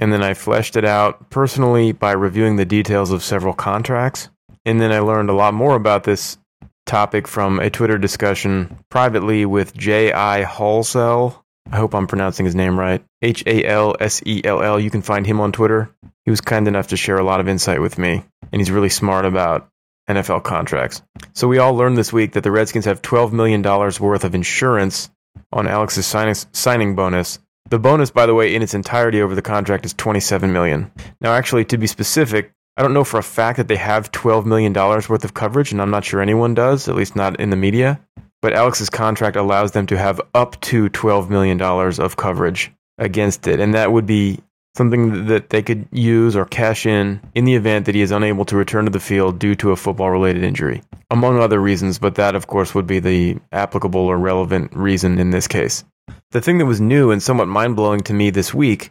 And 0.00 0.12
then 0.12 0.22
I 0.22 0.34
fleshed 0.34 0.76
it 0.76 0.84
out 0.84 1.30
personally 1.30 1.92
by 1.92 2.12
reviewing 2.12 2.56
the 2.56 2.64
details 2.64 3.10
of 3.10 3.22
several 3.22 3.54
contracts. 3.54 4.30
And 4.64 4.80
then 4.80 4.90
I 4.92 5.00
learned 5.00 5.30
a 5.30 5.34
lot 5.34 5.54
more 5.54 5.76
about 5.76 6.04
this 6.04 6.38
topic 6.86 7.28
from 7.28 7.60
a 7.60 7.70
Twitter 7.70 7.98
discussion 7.98 8.78
privately 8.90 9.46
with 9.46 9.76
J.I. 9.76 10.44
Halsell. 10.44 11.40
I 11.70 11.76
hope 11.76 11.94
I'm 11.94 12.06
pronouncing 12.06 12.46
his 12.46 12.54
name 12.54 12.78
right. 12.78 13.04
H 13.22 13.44
A 13.46 13.64
L 13.64 13.94
S 14.00 14.22
E 14.26 14.40
L 14.42 14.62
L. 14.62 14.80
You 14.80 14.90
can 14.90 15.02
find 15.02 15.26
him 15.26 15.40
on 15.40 15.52
Twitter. 15.52 15.94
He 16.24 16.30
was 16.30 16.40
kind 16.40 16.66
enough 16.66 16.88
to 16.88 16.96
share 16.96 17.18
a 17.18 17.24
lot 17.24 17.40
of 17.40 17.48
insight 17.48 17.80
with 17.80 17.98
me, 17.98 18.24
and 18.50 18.60
he's 18.60 18.70
really 18.70 18.88
smart 18.88 19.24
about 19.24 19.68
NFL 20.08 20.42
contracts. 20.42 21.02
So 21.34 21.46
we 21.46 21.58
all 21.58 21.74
learned 21.74 21.96
this 21.96 22.12
week 22.12 22.32
that 22.32 22.42
the 22.42 22.50
Redskins 22.50 22.86
have 22.86 23.02
$12 23.02 23.32
million 23.32 23.62
worth 23.62 24.24
of 24.24 24.34
insurance 24.34 25.10
on 25.52 25.68
Alex's 25.68 26.06
signing, 26.06 26.34
signing 26.52 26.96
bonus. 26.96 27.38
The 27.70 27.78
bonus, 27.78 28.10
by 28.10 28.26
the 28.26 28.34
way, 28.34 28.52
in 28.52 28.62
its 28.62 28.74
entirety 28.74 29.22
over 29.22 29.36
the 29.36 29.42
contract 29.42 29.84
is 29.84 29.94
27 29.94 30.52
million. 30.52 30.90
Now, 31.20 31.34
actually, 31.34 31.64
to 31.66 31.78
be 31.78 31.86
specific, 31.86 32.52
I 32.76 32.82
don't 32.82 32.92
know 32.92 33.04
for 33.04 33.18
a 33.18 33.22
fact 33.22 33.58
that 33.58 33.68
they 33.68 33.76
have 33.76 34.10
$12 34.10 34.44
million 34.44 34.72
worth 34.72 35.24
of 35.24 35.34
coverage, 35.34 35.70
and 35.70 35.80
I'm 35.80 35.90
not 35.90 36.04
sure 36.04 36.20
anyone 36.20 36.54
does, 36.54 36.88
at 36.88 36.96
least 36.96 37.14
not 37.14 37.38
in 37.38 37.50
the 37.50 37.56
media. 37.56 38.00
But 38.42 38.54
Alex's 38.54 38.90
contract 38.90 39.36
allows 39.36 39.70
them 39.70 39.86
to 39.86 39.96
have 39.96 40.20
up 40.34 40.60
to 40.62 40.90
$12 40.90 41.30
million 41.30 41.62
of 41.62 42.16
coverage 42.16 42.72
against 42.98 43.46
it. 43.46 43.60
And 43.60 43.72
that 43.74 43.92
would 43.92 44.06
be 44.06 44.40
something 44.76 45.26
that 45.26 45.50
they 45.50 45.62
could 45.62 45.86
use 45.92 46.34
or 46.34 46.46
cash 46.46 46.86
in 46.86 47.20
in 47.36 47.44
the 47.44 47.54
event 47.54 47.86
that 47.86 47.94
he 47.94 48.00
is 48.00 48.10
unable 48.10 48.44
to 48.46 48.56
return 48.56 48.86
to 48.86 48.90
the 48.90 48.98
field 48.98 49.38
due 49.38 49.54
to 49.56 49.70
a 49.70 49.76
football 49.76 50.10
related 50.10 50.42
injury, 50.42 50.82
among 51.10 51.38
other 51.38 51.60
reasons, 51.60 52.00
but 52.00 52.16
that, 52.16 52.34
of 52.34 52.48
course, 52.48 52.74
would 52.74 52.88
be 52.88 52.98
the 52.98 53.36
applicable 53.52 54.00
or 54.00 54.18
relevant 54.18 54.74
reason 54.74 55.20
in 55.20 55.30
this 55.30 55.46
case. 55.46 55.84
The 56.30 56.40
thing 56.40 56.58
that 56.58 56.66
was 56.66 56.80
new 56.80 57.10
and 57.10 57.22
somewhat 57.22 57.48
mind 57.48 57.76
blowing 57.76 58.00
to 58.00 58.14
me 58.14 58.30
this 58.30 58.54
week 58.54 58.90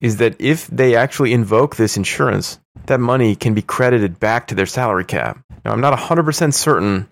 is 0.00 0.16
that 0.16 0.40
if 0.40 0.66
they 0.68 0.94
actually 0.94 1.32
invoke 1.32 1.76
this 1.76 1.96
insurance, 1.96 2.58
that 2.86 3.00
money 3.00 3.36
can 3.36 3.54
be 3.54 3.62
credited 3.62 4.18
back 4.18 4.46
to 4.46 4.54
their 4.54 4.66
salary 4.66 5.04
cap. 5.04 5.44
Now, 5.64 5.72
I'm 5.72 5.80
not 5.80 5.98
100% 5.98 6.54
certain 6.54 7.08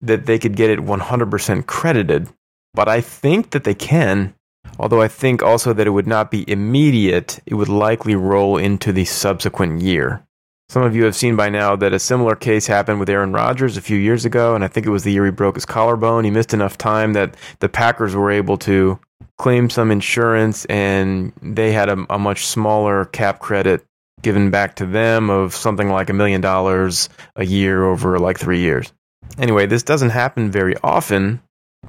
that 0.00 0.26
they 0.26 0.38
could 0.38 0.56
get 0.56 0.70
it 0.70 0.78
100% 0.78 1.66
credited, 1.66 2.28
but 2.72 2.88
I 2.88 3.00
think 3.00 3.50
that 3.50 3.64
they 3.64 3.74
can 3.74 4.34
Although 4.78 5.02
I 5.02 5.08
think 5.08 5.42
also 5.42 5.72
that 5.72 5.86
it 5.86 5.90
would 5.90 6.06
not 6.06 6.30
be 6.30 6.48
immediate, 6.50 7.40
it 7.46 7.54
would 7.54 7.68
likely 7.68 8.14
roll 8.14 8.56
into 8.56 8.92
the 8.92 9.04
subsequent 9.04 9.82
year. 9.82 10.26
Some 10.68 10.82
of 10.82 10.96
you 10.96 11.04
have 11.04 11.14
seen 11.14 11.36
by 11.36 11.50
now 11.50 11.76
that 11.76 11.92
a 11.92 11.98
similar 11.98 12.34
case 12.34 12.66
happened 12.66 12.98
with 12.98 13.10
Aaron 13.10 13.32
Rodgers 13.32 13.76
a 13.76 13.82
few 13.82 13.98
years 13.98 14.24
ago, 14.24 14.54
and 14.54 14.64
I 14.64 14.68
think 14.68 14.86
it 14.86 14.90
was 14.90 15.04
the 15.04 15.12
year 15.12 15.24
he 15.24 15.30
broke 15.30 15.56
his 15.56 15.66
collarbone. 15.66 16.24
He 16.24 16.30
missed 16.30 16.54
enough 16.54 16.78
time 16.78 17.12
that 17.12 17.36
the 17.60 17.68
Packers 17.68 18.14
were 18.14 18.30
able 18.30 18.56
to 18.58 18.98
claim 19.38 19.68
some 19.68 19.90
insurance, 19.90 20.64
and 20.66 21.32
they 21.42 21.72
had 21.72 21.90
a, 21.90 22.06
a 22.08 22.18
much 22.18 22.46
smaller 22.46 23.04
cap 23.04 23.40
credit 23.40 23.84
given 24.22 24.50
back 24.50 24.76
to 24.76 24.86
them 24.86 25.28
of 25.28 25.54
something 25.54 25.90
like 25.90 26.08
a 26.08 26.14
million 26.14 26.40
dollars 26.40 27.10
a 27.36 27.44
year 27.44 27.84
over 27.84 28.18
like 28.18 28.38
three 28.38 28.60
years. 28.60 28.92
Anyway, 29.38 29.66
this 29.66 29.82
doesn't 29.82 30.10
happen 30.10 30.50
very 30.50 30.76
often, 30.82 31.42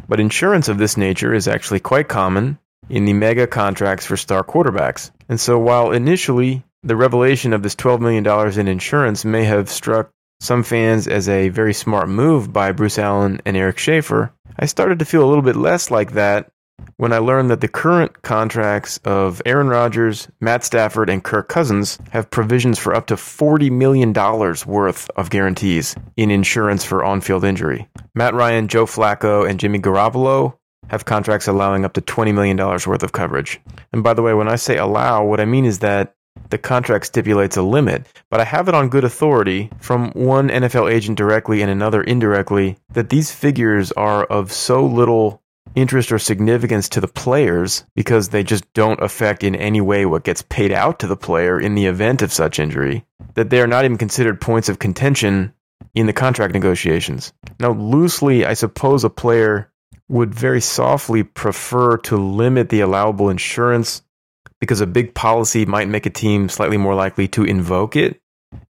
but 0.07 0.19
insurance 0.19 0.67
of 0.67 0.77
this 0.77 0.97
nature 0.97 1.33
is 1.33 1.47
actually 1.47 1.79
quite 1.79 2.09
common 2.09 2.59
in 2.89 3.05
the 3.05 3.13
mega 3.13 3.47
contracts 3.47 4.05
for 4.05 4.17
star 4.17 4.43
quarterbacks. 4.43 5.11
And 5.29 5.39
so 5.39 5.57
while 5.57 5.91
initially 5.91 6.63
the 6.85 6.95
revelation 6.95 7.51
of 7.51 7.63
this 7.63 7.75
$12 7.75 7.99
million 7.99 8.59
in 8.59 8.67
insurance 8.67 9.25
may 9.25 9.43
have 9.43 9.69
struck 9.69 10.11
some 10.39 10.61
fans 10.61 11.07
as 11.07 11.27
a 11.27 11.49
very 11.49 11.73
smart 11.73 12.07
move 12.07 12.53
by 12.53 12.71
Bruce 12.71 12.99
Allen 12.99 13.41
and 13.43 13.57
Eric 13.57 13.79
Schaffer, 13.79 14.31
I 14.59 14.67
started 14.67 14.99
to 14.99 15.05
feel 15.05 15.23
a 15.23 15.27
little 15.27 15.41
bit 15.41 15.55
less 15.55 15.89
like 15.89 16.11
that 16.11 16.51
when 16.97 17.11
I 17.11 17.17
learned 17.17 17.49
that 17.49 17.61
the 17.61 17.67
current 17.67 18.21
contracts 18.21 18.99
of 19.03 19.41
Aaron 19.45 19.67
Rodgers, 19.67 20.27
Matt 20.39 20.63
Stafford, 20.63 21.09
and 21.09 21.23
Kirk 21.23 21.49
Cousins 21.49 21.97
have 22.11 22.29
provisions 22.29 22.77
for 22.77 22.93
up 22.93 23.07
to 23.07 23.15
$40 23.15 23.71
million 23.71 24.13
worth 24.13 25.09
of 25.15 25.29
guarantees 25.29 25.95
in 26.15 26.29
insurance 26.29 26.83
for 26.83 27.03
on 27.03 27.21
field 27.21 27.43
injury. 27.43 27.87
Matt 28.13 28.33
Ryan, 28.35 28.67
Joe 28.67 28.85
Flacco, 28.85 29.49
and 29.49 29.59
Jimmy 29.59 29.79
Garoppolo 29.79 30.57
have 30.89 31.05
contracts 31.05 31.47
allowing 31.47 31.83
up 31.83 31.93
to 31.93 32.01
$20 32.01 32.33
million 32.33 32.57
worth 32.57 33.03
of 33.03 33.11
coverage. 33.11 33.59
And 33.91 34.03
by 34.03 34.13
the 34.13 34.21
way, 34.21 34.33
when 34.33 34.47
I 34.47 34.55
say 34.55 34.77
allow, 34.77 35.25
what 35.25 35.39
I 35.39 35.45
mean 35.45 35.65
is 35.65 35.79
that 35.79 36.14
the 36.49 36.57
contract 36.57 37.05
stipulates 37.05 37.57
a 37.57 37.61
limit, 37.61 38.07
but 38.29 38.39
I 38.39 38.43
have 38.43 38.67
it 38.67 38.75
on 38.75 38.89
good 38.89 39.03
authority 39.03 39.69
from 39.79 40.11
one 40.11 40.49
NFL 40.49 40.91
agent 40.91 41.17
directly 41.17 41.61
and 41.61 41.71
another 41.71 42.03
indirectly 42.03 42.77
that 42.93 43.09
these 43.09 43.31
figures 43.31 43.91
are 43.93 44.23
of 44.25 44.51
so 44.51 44.85
little 44.85 45.41
interest 45.75 46.11
or 46.11 46.19
significance 46.19 46.89
to 46.89 47.01
the 47.01 47.07
players 47.07 47.83
because 47.95 48.29
they 48.29 48.43
just 48.43 48.71
don't 48.73 49.01
affect 49.01 49.43
in 49.43 49.55
any 49.55 49.81
way 49.81 50.05
what 50.05 50.23
gets 50.23 50.41
paid 50.43 50.71
out 50.71 50.99
to 50.99 51.07
the 51.07 51.17
player 51.17 51.59
in 51.59 51.75
the 51.75 51.85
event 51.85 52.21
of 52.21 52.31
such 52.31 52.59
injury 52.59 53.03
that 53.33 53.49
they 53.49 53.61
are 53.61 53.67
not 53.67 53.83
even 53.83 53.97
considered 53.97 54.39
points 54.39 54.69
of 54.69 54.79
contention 54.79 55.53
in 55.93 56.07
the 56.07 56.13
contract 56.13 56.53
negotiations. 56.53 57.33
Now, 57.59 57.71
loosely, 57.71 58.45
I 58.45 58.53
suppose 58.53 59.03
a 59.03 59.09
player 59.09 59.71
would 60.07 60.33
very 60.33 60.61
softly 60.61 61.23
prefer 61.23 61.97
to 61.97 62.17
limit 62.17 62.69
the 62.69 62.81
allowable 62.81 63.29
insurance 63.29 64.01
because 64.65 64.81
a 64.81 64.87
big 64.87 65.13
policy 65.13 65.65
might 65.65 65.87
make 65.87 66.05
a 66.05 66.09
team 66.09 66.49
slightly 66.49 66.77
more 66.77 66.95
likely 66.95 67.27
to 67.29 67.43
invoke 67.43 67.95
it 67.95 68.19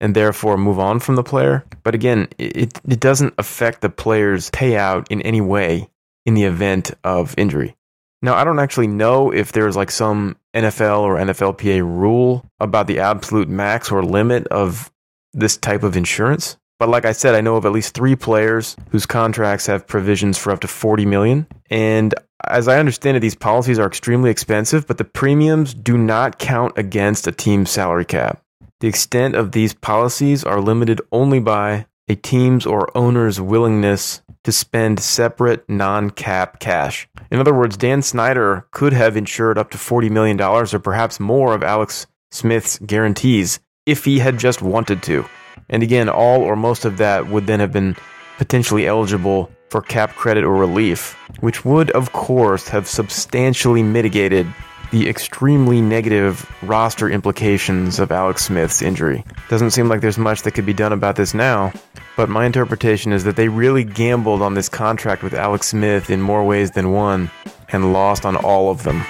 and 0.02 0.16
therefore 0.16 0.58
move 0.58 0.78
on 0.78 1.00
from 1.00 1.16
the 1.16 1.24
player. 1.24 1.64
But 1.84 1.96
again, 1.96 2.28
it, 2.38 2.78
it 2.88 3.00
doesn't 3.00 3.34
affect 3.38 3.82
the 3.82 3.90
player's 3.90 4.52
payout 4.52 5.08
in 5.10 5.22
any 5.22 5.42
way 5.42 5.90
in 6.26 6.34
the 6.34 6.44
event 6.44 6.92
of 7.04 7.34
injury. 7.38 7.76
Now, 8.22 8.36
I 8.36 8.44
don't 8.44 8.60
actually 8.60 8.88
know 8.88 9.32
if 9.32 9.52
there's 9.52 9.76
like 9.76 9.92
some 9.92 10.38
NFL 10.54 11.02
or 11.02 11.16
NFLPA 11.18 11.82
rule 11.82 12.46
about 12.60 12.88
the 12.88 13.00
absolute 13.00 13.48
max 13.48 13.92
or 13.92 14.04
limit 14.04 14.48
of 14.48 14.92
this 15.34 15.58
type 15.58 15.84
of 15.84 15.96
insurance. 15.96 16.58
But 16.78 16.90
like 16.90 17.06
I 17.06 17.14
said, 17.14 17.36
I 17.36 17.42
know 17.42 17.56
of 17.56 17.66
at 17.66 17.72
least 17.72 17.94
three 17.94 18.16
players 18.16 18.76
whose 18.90 19.06
contracts 19.06 19.66
have 19.68 19.88
provisions 19.88 20.38
for 20.38 20.52
up 20.52 20.60
to 20.62 20.68
40 20.68 21.06
million. 21.06 21.48
And 21.70 22.14
as 22.48 22.68
I 22.68 22.80
understand 22.80 23.16
it, 23.16 23.22
these 23.22 23.36
policies 23.36 23.80
are 23.80 23.88
extremely 23.88 24.30
expensive, 24.30 24.86
but 24.86 24.98
the 24.98 25.06
premiums 25.06 25.74
do 25.74 25.98
not 25.98 26.38
count 26.38 26.78
against 26.78 27.28
a 27.28 27.32
team's 27.32 27.72
salary 27.72 28.06
cap. 28.06 28.42
The 28.82 28.90
extent 28.90 29.36
of 29.36 29.54
these 29.54 29.74
policies 29.74 30.44
are 30.44 30.60
limited 30.60 31.02
only 31.12 31.40
by 31.40 31.86
a 32.10 32.16
team's 32.16 32.66
or 32.66 32.96
owner's 32.96 33.40
willingness 33.40 34.22
to 34.44 34.52
spend 34.52 35.00
separate 35.00 35.68
non 35.70 36.12
cap 36.12 36.60
cash. 36.60 37.08
In 37.32 37.40
other 37.40 37.54
words, 37.54 37.78
Dan 37.78 38.02
Snyder 38.02 38.68
could 38.72 38.94
have 38.94 39.18
insured 39.18 39.58
up 39.58 39.72
to 39.72 39.78
$40 39.78 40.12
million 40.12 40.40
or 40.40 40.66
perhaps 40.66 41.20
more 41.20 41.56
of 41.56 41.64
Alex 41.64 42.06
Smith's 42.32 42.78
guarantees 42.80 43.60
if 43.86 44.06
he 44.06 44.20
had 44.20 44.38
just 44.38 44.62
wanted 44.62 45.02
to. 45.04 45.26
And 45.70 45.84
again, 45.84 46.10
all 46.10 46.42
or 46.42 46.56
most 46.56 46.86
of 46.86 46.98
that 46.98 47.28
would 47.28 47.48
then 47.48 47.60
have 47.60 47.72
been 47.72 47.96
potentially 48.38 48.88
eligible 48.88 49.52
for 49.70 49.82
cap 49.82 50.16
credit 50.16 50.44
or 50.44 50.56
relief, 50.56 51.14
which 51.40 51.66
would, 51.66 51.92
of 51.92 52.12
course, 52.12 52.68
have 52.70 52.88
substantially 52.88 53.84
mitigated 53.84 54.48
the 54.92 55.10
extremely 55.10 55.82
negative 55.82 56.50
roster 56.62 57.10
implications 57.10 58.00
of 58.00 58.12
Alex 58.12 58.46
Smith's 58.46 58.82
injury. 58.82 59.24
Doesn't 59.50 59.72
seem 59.72 59.90
like 59.90 60.02
there's 60.02 60.18
much 60.18 60.44
that 60.44 60.52
could 60.52 60.66
be 60.66 60.74
done 60.74 60.94
about 60.94 61.16
this 61.16 61.34
now, 61.34 61.74
but 62.16 62.30
my 62.30 62.46
interpretation 62.46 63.12
is 63.12 63.24
that 63.24 63.36
they 63.36 63.50
really 63.50 63.84
gambled 63.84 64.42
on 64.42 64.54
this 64.54 64.70
contract 64.70 65.24
with 65.24 65.34
Alex 65.34 65.68
Smith 65.68 66.10
in 66.10 66.22
more 66.22 66.46
ways 66.46 66.72
than 66.72 66.92
one 66.92 67.30
and 67.70 67.92
lost 67.92 68.26
on 68.26 68.36
all 68.36 68.70
of 68.70 68.84
them. 68.84 69.04